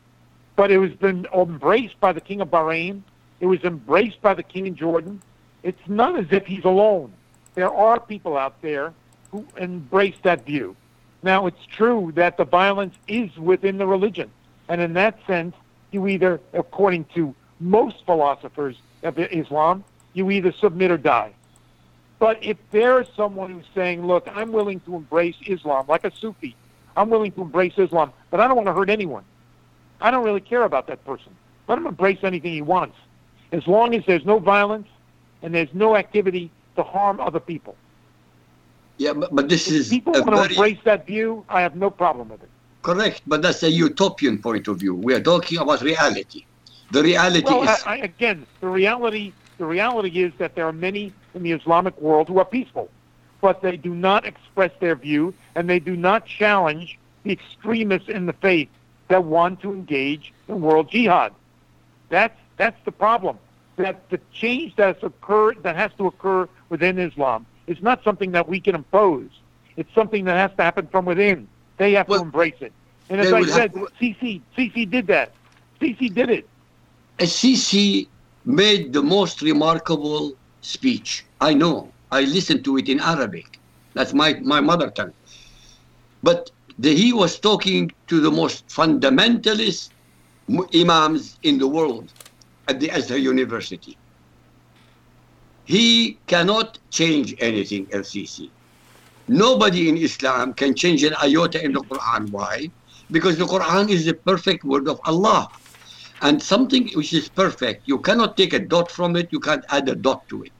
[0.55, 3.01] But it was been embraced by the King of Bahrain.
[3.39, 5.21] It was embraced by the King of Jordan.
[5.63, 7.11] It's not as if he's alone.
[7.55, 8.93] There are people out there
[9.31, 10.75] who embrace that view.
[11.23, 14.29] Now, it's true that the violence is within the religion.
[14.69, 15.55] And in that sense,
[15.91, 21.33] you either, according to most philosophers of Islam, you either submit or die.
[22.19, 26.11] But if there is someone who's saying, look, I'm willing to embrace Islam, like a
[26.15, 26.55] Sufi,
[26.95, 29.23] I'm willing to embrace Islam, but I don't want to hurt anyone.
[30.01, 31.35] I don't really care about that person.
[31.67, 32.97] Let him embrace anything he wants,
[33.51, 34.87] as long as there's no violence
[35.41, 37.75] and there's no activity to harm other people.
[38.97, 41.75] Yeah, but, but this If is people want to very embrace that view, I have
[41.75, 42.51] no problem with it.
[42.83, 44.95] correct, but that's a utopian point of view.
[44.95, 46.45] We are talking about reality.
[46.91, 50.73] The reality Well, is I, I, again, the reality the reality is that there are
[50.73, 52.91] many in the Islamic world who are peaceful,
[53.41, 58.25] but they do not express their view and they do not challenge the extremists in
[58.25, 58.69] the faith
[59.09, 61.33] that want to engage in world jihad.
[62.09, 63.39] That's that's the problem.
[63.77, 68.47] That the change that's occurred that has to occur within Islam is not something that
[68.47, 69.29] we can impose.
[69.75, 71.47] It's something that has to happen from within.
[71.77, 72.73] They have Well, to embrace it.
[73.09, 75.33] And as I have said, to- Sisi Sisi did that.
[75.79, 76.49] Sisi did it.
[77.19, 78.07] Sisi
[78.45, 81.25] made the most remarkable speech.
[81.39, 81.93] I know.
[82.11, 83.59] I listened to it in Arabic.
[83.93, 85.13] That's my, my mother tongue.
[86.23, 86.49] But
[86.79, 89.91] the, he was talking to the most fundamentalist
[90.75, 92.13] imams in the world
[92.67, 93.97] at the Azhar University.
[95.67, 98.49] He cannot change anything, El Sisi.
[99.27, 102.29] Nobody in Islam can change an iota in the Quran.
[102.29, 102.71] Why?
[103.11, 105.45] Because the Quran is the perfect word of Allah.
[106.21, 109.89] And something which is perfect, you cannot take a dot from it, you can't add
[109.89, 110.53] a dot to it.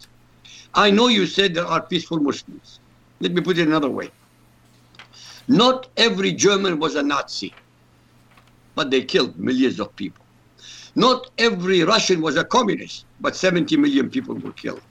[0.74, 2.82] I know you said there are peaceful Muslims.
[3.22, 4.12] Let me put it another way.
[5.48, 7.56] Not every German was a Nazi,
[8.76, 10.28] but they killed millions of people.
[10.98, 14.84] Not every Russian was a communist, but 70 million people were killed.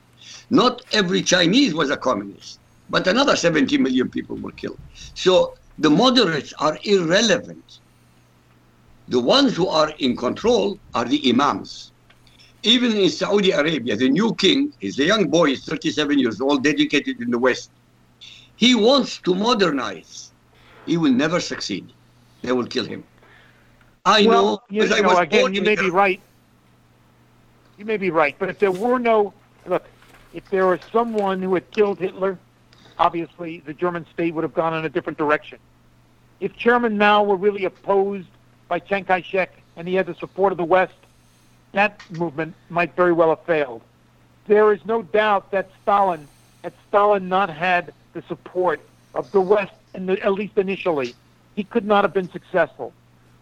[0.50, 4.78] Not every Chinese was a communist, but another 70 million people were killed.
[5.14, 7.80] So the moderates are irrelevant.
[9.08, 11.92] The ones who are in control are the imams.
[12.62, 16.64] Even in Saudi Arabia, the new king is a young boy, he's 37 years old,
[16.64, 17.70] dedicated in the West.
[18.56, 20.32] He wants to modernize.
[20.86, 21.92] He will never succeed.
[22.42, 23.04] They will kill him.
[24.04, 26.20] I know, well, you, because I know, was again, born you may be right.
[27.78, 29.34] You may be right, but if there were no
[29.66, 29.84] look,
[30.36, 32.38] if there was someone who had killed Hitler,
[32.98, 35.58] obviously the German state would have gone in a different direction.
[36.40, 38.28] If Chairman Mao were really opposed
[38.68, 40.92] by Chiang Kai-shek and he had the support of the West,
[41.72, 43.80] that movement might very well have failed.
[44.46, 46.28] There is no doubt that Stalin,
[46.62, 48.80] had Stalin not had the support
[49.14, 51.14] of the West, in the, at least initially,
[51.54, 52.92] he could not have been successful.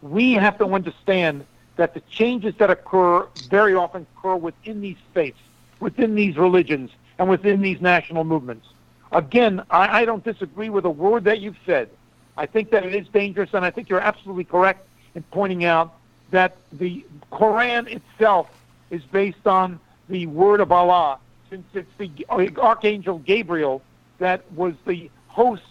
[0.00, 5.40] We have to understand that the changes that occur very often occur within these faiths,
[5.80, 8.66] within these religions, and within these national movements.
[9.12, 11.90] Again, I, I don't disagree with a word that you've said.
[12.36, 15.94] I think that it is dangerous, and I think you're absolutely correct in pointing out
[16.30, 18.50] that the Quran itself
[18.90, 23.82] is based on the word of Allah, since it's the uh, Archangel Gabriel
[24.18, 25.62] that was the host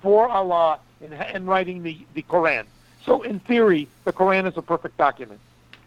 [0.00, 2.64] for Allah in, in writing the, the Quran.
[3.04, 5.40] So, in theory, the Quran is a perfect document.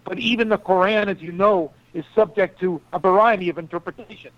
[0.04, 4.34] But even the Quran, as you know, is subject to a variety of interpretations.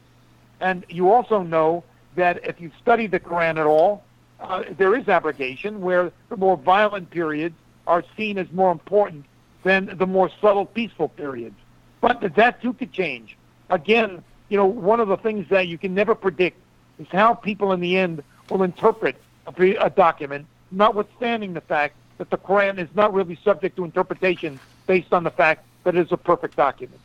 [0.60, 1.84] And you also know
[2.16, 4.04] that if you've studied the Quran at all,
[4.40, 7.56] uh, there is abrogation where the more violent periods
[7.88, 9.26] are seen as more important
[9.64, 11.56] than the more subtle, peaceful periods.
[12.00, 13.38] But that too could change.
[13.70, 16.58] Again, you know, one of the things that you can never predict
[17.00, 19.16] is how people in the end will interpret
[19.48, 24.60] a, a document, notwithstanding the fact that the Quran is not really subject to interpretation
[24.88, 27.00] based on the fact that it is a perfect document.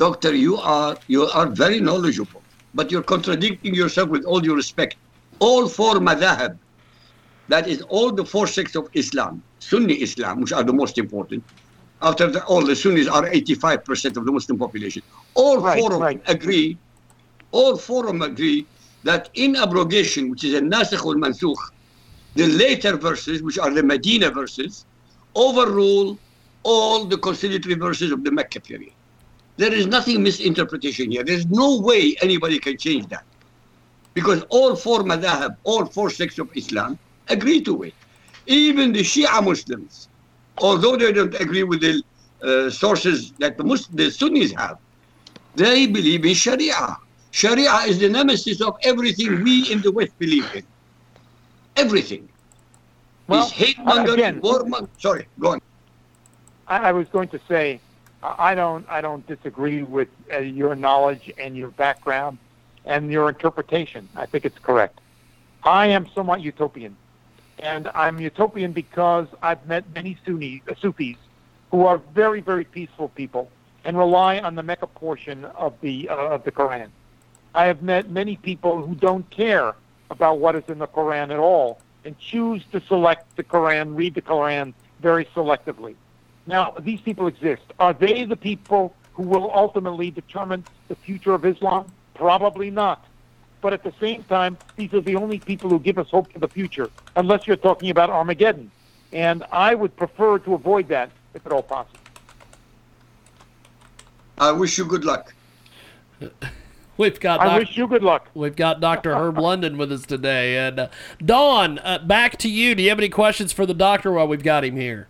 [0.00, 2.42] Doctor, you are you are very knowledgeable,
[2.72, 4.96] but you're contradicting yourself with all due respect.
[5.40, 6.58] All four madhab,
[7.48, 11.44] that is all the four sects of Islam, Sunni Islam, which are the most important.
[12.00, 15.02] After the, all the Sunnis are 85% of the Muslim population.
[15.34, 16.24] All Right, four of right.
[16.24, 16.78] them agree.
[17.50, 18.66] All four of them agree
[19.02, 21.62] that in abrogation, which is a nasikh or mansukh,
[22.36, 24.86] the later verses, which are the Medina verses,
[25.34, 26.18] overrule
[26.62, 28.94] all the conciliatory verses of the Mecca period.
[29.60, 31.22] There is nothing misinterpretation here.
[31.22, 33.24] There's no way anybody can change that.
[34.14, 36.98] Because all four madhab, all four sects of Islam
[37.28, 37.92] agree to it.
[38.46, 40.08] Even the Shia Muslims,
[40.62, 42.02] although they don't agree with the
[42.42, 44.78] uh, sources that the, the Sunnis have,
[45.56, 46.96] they believe in Sharia.
[47.30, 50.64] Sharia is the nemesis of everything we in the West believe in.
[51.76, 52.26] Everything.
[53.28, 54.88] Well, hate mongering, war mongering.
[54.96, 55.60] Sorry, go on.
[56.66, 57.78] I, I was going to say,
[58.22, 62.38] I don't, I don't disagree with uh, your knowledge and your background
[62.84, 64.08] and your interpretation.
[64.14, 65.00] I think it's correct.
[65.62, 66.96] I am somewhat utopian,
[67.58, 71.16] and I'm utopian because I've met many Sunni uh, Sufis
[71.70, 73.50] who are very, very peaceful people
[73.84, 76.88] and rely on the Mecca portion of the uh, of the Quran.
[77.54, 79.74] I have met many people who don't care
[80.10, 84.14] about what is in the Quran at all and choose to select the Quran, read
[84.14, 85.94] the Quran very selectively.
[86.50, 87.62] Now, these people exist.
[87.78, 91.90] Are they the people who will ultimately determine the future of Islam?
[92.14, 93.06] Probably not.
[93.60, 96.40] But at the same time, these are the only people who give us hope for
[96.40, 98.70] the future, unless you're talking about Armageddon.
[99.12, 101.98] And I would prefer to avoid that if at all possible.
[104.38, 105.32] I wish you good luck.
[106.96, 108.28] We've got I Doc- wish you good luck.
[108.34, 109.14] we've got Dr.
[109.14, 110.88] Herb London with us today, and uh,
[111.24, 112.74] Dawn, uh, back to you.
[112.74, 115.08] Do you have any questions for the doctor while we've got him here?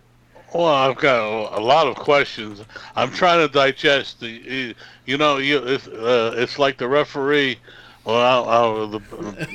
[0.53, 2.61] Well, I've got a, lot of questions.
[2.95, 4.75] I'm trying to digest the.
[5.05, 7.57] You, know, you it's, uh, it's like the referee,
[8.03, 9.01] or the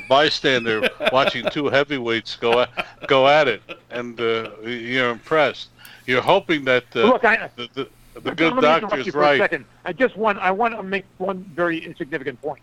[0.09, 5.69] bystander watching two heavyweights go at, go at it, and uh, you're impressed.
[6.07, 7.89] You're hoping that uh, Look, I, the, the,
[8.21, 9.39] the good doctor is right.
[9.39, 9.67] second.
[9.85, 12.63] I just want I want to make one very significant point.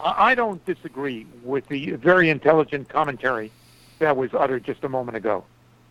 [0.00, 3.52] I I don't disagree with the very intelligent commentary
[4.00, 5.44] that was uttered just a moment ago.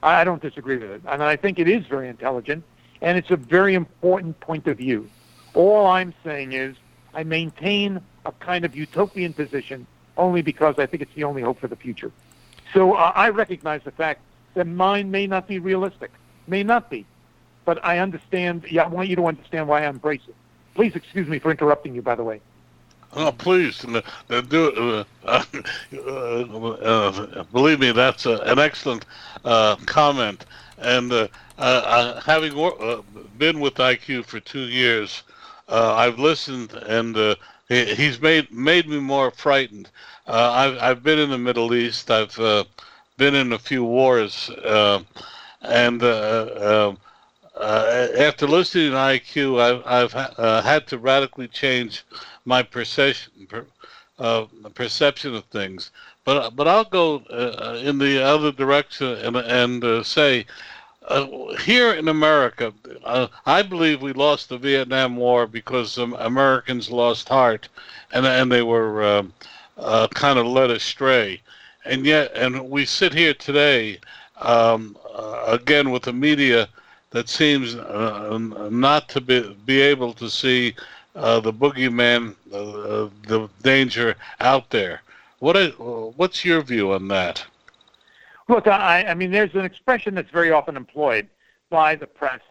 [0.04, 2.64] I don't disagree with it, and I think it is very intelligent,
[3.02, 5.10] and it's a very important point of view.
[5.54, 6.76] All I'm saying is
[7.14, 9.86] I maintain a kind of utopian position
[10.18, 12.12] only because I think it's the only hope for the future.
[12.74, 14.22] So uh, I recognize the fact
[14.54, 16.12] that mine may not be realistic,
[16.48, 17.06] may not be,
[17.66, 18.66] but I understand.
[18.70, 20.36] Yeah, I want you to understand why I embrace it.
[20.74, 22.42] Please excuse me for interrupting you, by the way.
[23.14, 25.44] Oh, please, uh, uh, do uh, uh,
[26.02, 29.06] uh, believe me, that's uh, an excellent
[29.86, 30.46] comment.
[30.78, 33.04] And having wor-
[33.38, 35.24] been with IQ for two years,
[35.68, 37.36] I've listened, and
[37.68, 39.90] he, he's made made me more frightened.
[40.26, 42.10] I've I've been in the Middle East.
[42.10, 42.36] I've
[43.18, 44.50] been in a few wars,
[45.62, 46.98] and.
[47.62, 52.04] Uh, uh, after listening to IQ, I've, I've uh, had to radically change
[52.44, 53.68] my perception per,
[54.18, 55.92] uh, perception of things.
[56.26, 60.46] But but I'll go uh, in the other direction and and uh, say.
[61.08, 62.72] Uh, here in America,
[63.04, 67.70] uh, I believe we lost the Vietnam War because Americans lost heart,
[68.12, 69.34] and and they were um
[69.78, 71.42] uh, kind of led astray,
[71.86, 74.00] and yet and we sit here today,
[74.42, 76.70] um, uh, again with the media
[77.12, 78.38] that seems uh,
[78.72, 80.74] not to be be able to see
[81.16, 85.02] uh, the boogeyman, uh, the danger out there.
[85.40, 87.44] What is, what's your view on that?
[88.48, 91.28] Look, I, I mean, there's an expression that's very often employed
[91.70, 92.42] by the press,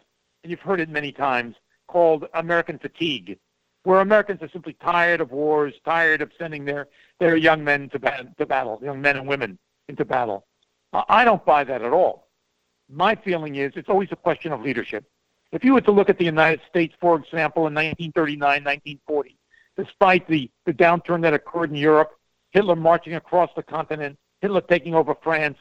[0.43, 1.55] and you've heard it many times,
[1.87, 3.37] called American fatigue,
[3.83, 6.87] where Americans are simply tired of wars, tired of sending their,
[7.19, 7.99] their young men to,
[8.37, 9.57] to battle, young men and women
[9.87, 10.45] into battle.
[10.93, 12.27] I don't buy that at all.
[12.91, 15.05] My feeling is it's always a question of leadership.
[15.51, 19.37] If you were to look at the United States, for example, in 1939, 1940,
[19.77, 22.11] despite the, the downturn that occurred in Europe,
[22.51, 25.57] Hitler marching across the continent, Hitler taking over France,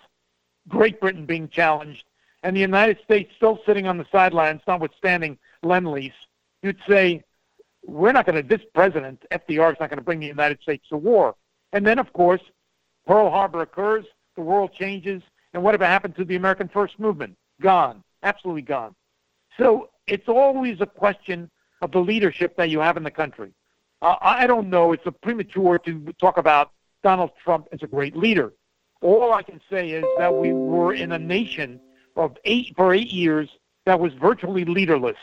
[0.68, 2.04] Great Britain being challenged,
[2.42, 6.12] and the United States still sitting on the sidelines, notwithstanding Lend-Lease,
[6.62, 7.22] you'd say,
[7.86, 10.86] we're not going to, this president, FDR, is not going to bring the United States
[10.88, 11.34] to war.
[11.72, 12.42] And then, of course,
[13.06, 14.04] Pearl Harbor occurs,
[14.36, 15.22] the world changes,
[15.54, 17.36] and whatever happened to the American First Movement?
[17.60, 18.02] Gone.
[18.22, 18.94] Absolutely gone.
[19.58, 21.50] So it's always a question
[21.82, 23.52] of the leadership that you have in the country.
[24.02, 24.92] Uh, I don't know.
[24.92, 26.72] It's premature to talk about
[27.02, 28.52] Donald Trump as a great leader.
[29.02, 31.80] All I can say is that we were in a nation
[32.16, 33.48] of eight for eight years
[33.86, 35.16] that was virtually leaderless.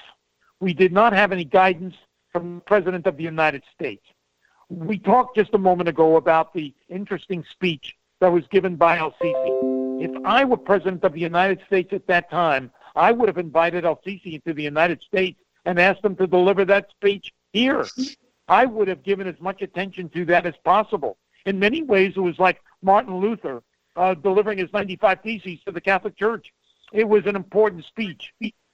[0.59, 1.95] We did not have any guidance
[2.31, 4.03] from the President of the United States.
[4.69, 9.11] We talked just a moment ago about the interesting speech that was given by El
[9.21, 9.76] Sisi.
[9.99, 13.83] If I were President of the United States at that time, I would have invited
[13.83, 17.85] El Sisi into the United States and asked him to deliver that speech here.
[18.47, 21.17] I would have given as much attention to that as possible.
[21.45, 23.63] In many ways, it was like Martin Luther
[23.95, 26.53] uh, delivering his 95 Theses to the Catholic Church.
[26.93, 28.33] It was an important speech.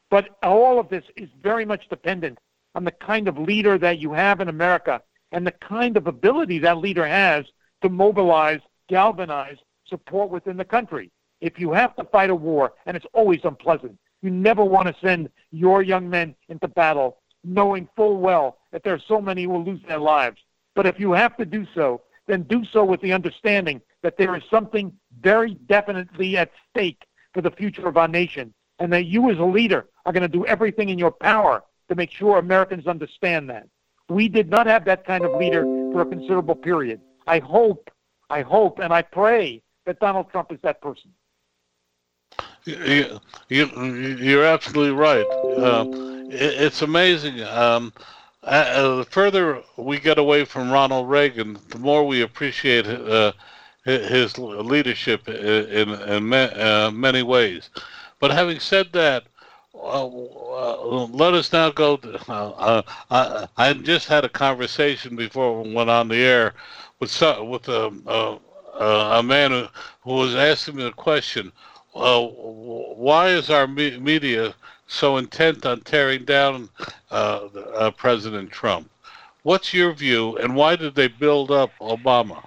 [0.09, 2.37] But all of this is very much dependent
[2.75, 5.01] on the kind of leader that you have in America
[5.31, 7.45] and the kind of ability that leader has
[7.81, 8.59] to mobilize,
[8.89, 9.57] galvanize
[9.87, 11.11] support within the country.
[11.41, 14.95] if you have to fight a war, and it's always unpleasant, you never want to
[15.05, 19.49] send your young men into battle knowing full well that there are so many who
[19.49, 20.39] will lose their lives.
[20.75, 24.35] But if you have to do so, then do so with the understanding that there
[24.35, 27.03] is something very definitely at stake
[27.33, 30.29] for the future of our nation, and that you as a leader are going to
[30.29, 33.67] do everything in your power to make sure Americans understand that.
[34.09, 37.01] We did not have that kind of leader for a considerable period.
[37.27, 37.89] I hope,
[38.29, 41.11] I hope, and I pray that Donald Trump is that person.
[42.65, 43.19] You,
[43.49, 45.25] you, you're absolutely right.
[45.25, 45.85] Uh,
[46.29, 47.41] it, it's amazing.
[47.43, 47.91] Um,
[48.43, 53.33] uh, the further we get away from Ronald Reagan, the more we appreciate uh,
[53.85, 57.69] his leadership in, in uh, many ways.
[58.19, 59.23] But having said that,
[59.75, 61.97] uh, uh, let us now go.
[61.97, 62.81] To, uh,
[63.11, 66.53] I, I just had a conversation before we went on the air
[66.99, 68.39] with some, with a,
[68.73, 69.51] Uh, a, a man
[70.01, 71.51] who, was asking me a question.
[71.95, 74.53] Uh, why is our me- media
[74.87, 76.69] so intent on tearing down
[77.11, 78.89] uh, uh, President Trump?
[79.43, 82.43] What's your view, and why did they build up Obama?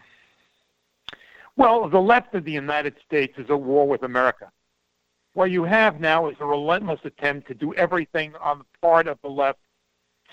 [1.57, 4.51] Well, the left of the United States is at war with America.
[5.35, 9.19] What you have now is a relentless attempt to do everything on the part of
[9.23, 9.59] the left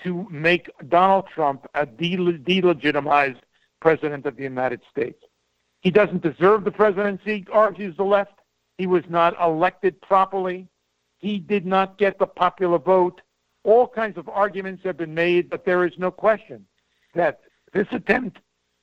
[0.02, 3.40] to make Donald Trump a delegitimized
[3.80, 5.22] president of the United States.
[5.84, 8.40] He doesn't deserve the presidency, argues the left.
[8.78, 10.66] He was not elected properly.
[11.18, 13.20] He did not get the popular vote.
[13.64, 16.66] All kinds of arguments have been made, but there is no question
[17.14, 17.40] that
[17.74, 18.38] this attempt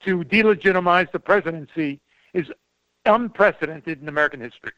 [0.06, 2.00] to delegitimize the presidency
[2.36, 2.46] is
[3.06, 4.72] unprecedented in American history.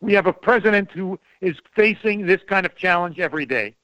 [0.00, 3.74] We have a president who is facing this kind of challenge every day.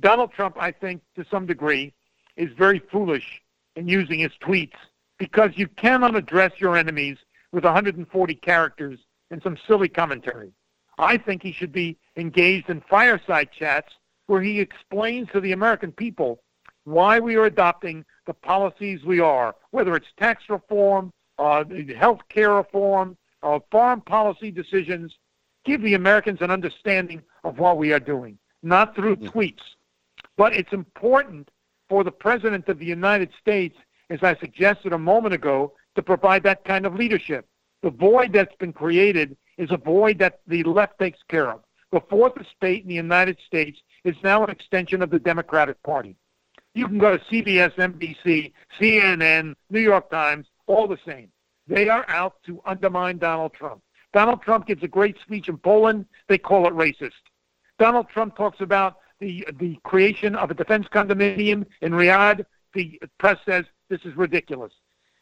[0.00, 1.92] Donald Trump, I think, to some degree,
[2.36, 3.42] is very foolish
[3.76, 4.76] in using his tweets
[5.18, 7.18] because you cannot address your enemies
[7.52, 8.98] with 140 characters
[9.30, 10.52] and some silly commentary.
[10.98, 13.92] I think he should be engaged in fireside chats
[14.26, 16.42] where he explains to the American people
[16.84, 21.64] why we are adopting the policies we are, whether it's tax reform, uh,
[21.98, 25.16] health care reform, uh, foreign policy decisions,
[25.64, 29.62] give the Americans an understanding of what we are doing, not through tweets.
[30.36, 31.50] But it's important
[31.88, 33.76] for the President of the United States,
[34.10, 37.46] as I suggested a moment ago, to provide that kind of leadership.
[37.82, 41.60] The void that's been created is a void that the left takes care of.
[41.92, 46.16] The fourth estate in the United States is now an extension of the Democratic Party.
[46.74, 51.28] You can go to CBS, NBC, CNN, New York Times, all the same.
[51.66, 53.82] They are out to undermine Donald Trump.
[54.12, 56.06] Donald Trump gives a great speech in Poland.
[56.28, 57.12] They call it racist.
[57.78, 62.44] Donald Trump talks about the the creation of a defense condominium in Riyadh.
[62.74, 64.72] The press says this is ridiculous.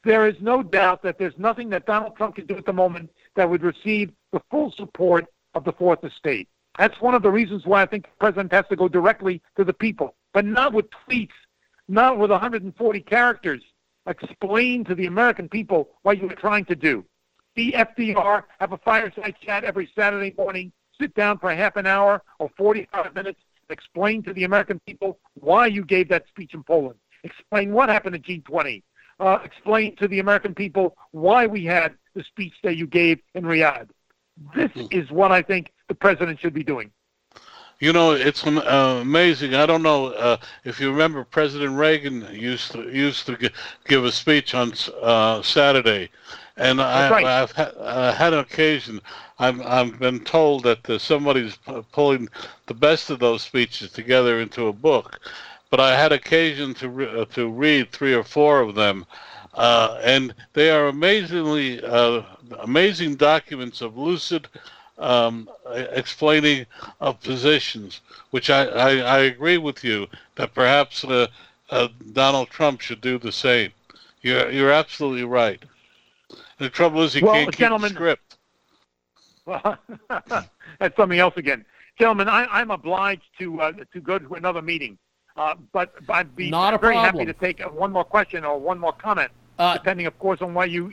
[0.04, 3.10] There is no doubt that there's nothing that Donald Trump can do at the moment
[3.36, 6.48] that would receive the full support of the Fourth Estate.
[6.78, 9.64] That's one of the reasons why I think the president has to go directly to
[9.64, 11.30] the people, but not with tweets,
[11.88, 13.62] not with 140 characters
[14.06, 17.04] explain to the American people what you are trying to do.
[17.54, 22.22] Be FDR, have a fireside chat every Saturday morning, sit down for half an hour
[22.38, 23.40] or 45 minutes,
[23.70, 26.98] explain to the American people why you gave that speech in Poland.
[27.24, 28.82] Explain what happened at G20.
[29.20, 33.44] Uh, explain to the American people why we had the speech that you gave in
[33.44, 33.88] Riyadh.
[34.54, 34.86] This hmm.
[34.90, 36.90] is what I think the president should be doing.
[37.80, 39.54] You know, it's uh, amazing.
[39.54, 43.50] I don't know uh, if you remember, President Reagan used to used to
[43.86, 44.72] give a speech on
[45.02, 46.08] uh, Saturday,
[46.56, 47.26] and I, right.
[47.26, 49.00] I've ha- had an occasion.
[49.38, 51.58] I've I've been told that uh, somebody's
[51.92, 52.28] pulling
[52.66, 55.20] the best of those speeches together into a book,
[55.74, 59.04] but I had occasion to re- uh, to read three or four of them.
[59.54, 61.80] Uh, and they are amazingly
[62.60, 64.46] amazing documents of lucid
[64.98, 65.50] um,
[65.90, 66.64] explaining
[67.00, 70.06] of positions, which I, I, I, agree with you
[70.36, 71.26] that perhaps uh,
[71.70, 73.72] uh, Donald Trump should do the same.
[74.22, 75.60] You're you're absolutely right.
[76.58, 78.36] The trouble is he well, can't keep the script.
[79.44, 79.76] Well,
[80.78, 81.64] that's something else again,
[81.98, 82.28] gentlemen.
[82.28, 84.98] I, am obliged to uh, to go to another meeting,
[85.36, 87.26] uh, but I'd be Not very problem.
[87.26, 90.54] happy to take one more question or one more comment, uh, depending, of course, on
[90.54, 90.92] why you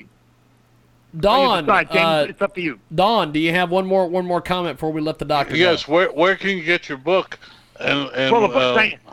[1.20, 2.80] Don, James, uh, it's up to you.
[2.96, 5.58] Don, do you have one more one more comment before we let the doctor?
[5.58, 5.84] Yes.
[5.84, 5.94] Go?
[5.94, 7.38] Where where can you get your book?
[7.80, 9.12] And, and well, the book, uh,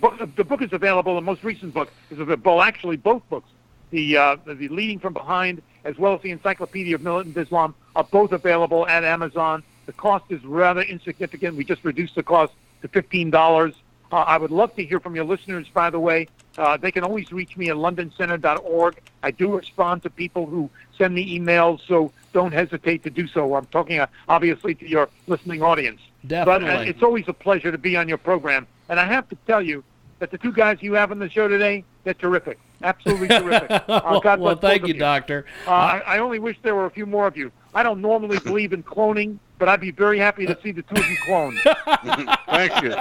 [0.00, 1.16] book, the book is available.
[1.16, 2.62] The most recent book is available.
[2.62, 3.50] Actually, both books,
[3.90, 8.04] the uh, the Leading from Behind as well as the Encyclopedia of Militant Islam, are
[8.04, 9.62] both available at Amazon.
[9.84, 11.56] The cost is rather insignificant.
[11.56, 13.74] We just reduced the cost to fifteen dollars.
[14.12, 17.04] Uh, I would love to hear from your listeners, by the way, Uh, they can
[17.04, 19.00] always reach me at londoncenter.org.
[19.22, 23.54] I do respond to people who send me emails, so don't hesitate to do so.
[23.54, 26.00] I'm talking uh, obviously to your listening audience.
[26.26, 26.66] Definitely.
[26.66, 28.66] But uh, it's always a pleasure to be on your program.
[28.88, 29.84] And I have to tell you
[30.18, 32.58] that the two guys you have on the show today, they're terrific.
[32.82, 33.70] Absolutely terrific.
[33.90, 35.44] Uh, well, God well, thank you, Doctor.
[35.66, 37.50] Uh, I, I only wish there were a few more of you.
[37.74, 41.00] I don't normally believe in cloning, but I'd be very happy to see the two
[41.00, 41.58] of you cloned.
[42.46, 42.92] Thank you.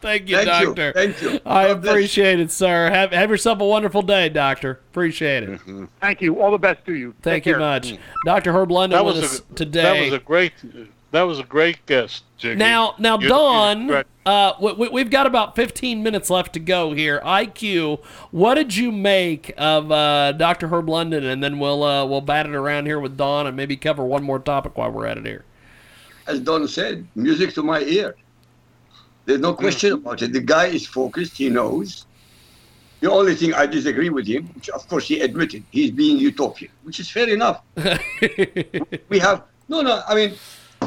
[0.00, 0.74] Thank you, Thank you.
[0.74, 0.92] Doctor.
[0.92, 1.40] Thank you.
[1.46, 1.92] I God bless.
[1.92, 2.90] appreciate it, sir.
[2.90, 4.72] Have have yourself a wonderful day, Doctor.
[4.90, 5.60] Appreciate it.
[6.00, 6.40] Thank you.
[6.40, 7.14] All the best to you.
[7.22, 7.60] Thank Take you care.
[7.60, 7.94] much,
[8.24, 9.82] Doctor Herb London That with was us a today.
[9.82, 10.52] That was a great.
[11.10, 12.56] That was a great guest, Jiggy.
[12.58, 16.92] Now, now, You- you- uh, we, we- we've got about 15 minutes left to go
[16.92, 17.20] here.
[17.24, 20.68] IQ, what did you make of uh, Dr.
[20.68, 21.24] Herb London?
[21.24, 24.22] And then we'll uh, we'll bat it around here with Don and maybe cover one
[24.22, 25.44] more topic while we're at it here.
[26.26, 28.14] As Don said, music to my ear.
[29.24, 30.32] There's no question about it.
[30.34, 31.38] The guy is focused.
[31.38, 32.04] He knows.
[33.00, 36.72] The only thing I disagree with him, which of course he admitted, he's being utopian,
[36.82, 37.62] which is fair enough.
[39.08, 40.02] we have no, no.
[40.08, 40.34] I mean,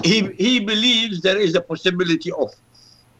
[0.04, 2.54] he he believes there is a possibility of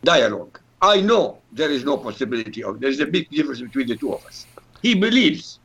[0.04, 0.60] dialogue.
[0.82, 2.80] I know there is no possibility of.
[2.80, 4.48] There is a big difference between the two of us.
[4.82, 5.60] He believes.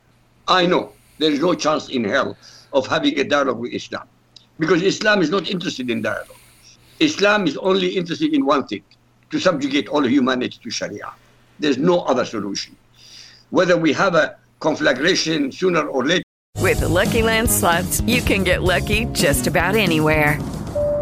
[0.47, 2.37] I know there is no chance in hell
[2.73, 4.07] of having a dialogue with Islam,
[4.59, 6.37] because Islam is not interested in dialogue.
[6.99, 8.83] Islam is only interested in one thing:
[9.31, 11.11] to subjugate all humanity to Sharia.
[11.59, 12.75] There's no other solution.
[13.49, 16.23] Whether we have a conflagration sooner or later.
[16.59, 20.39] With the Lucky Land slots, you can get lucky just about anywhere.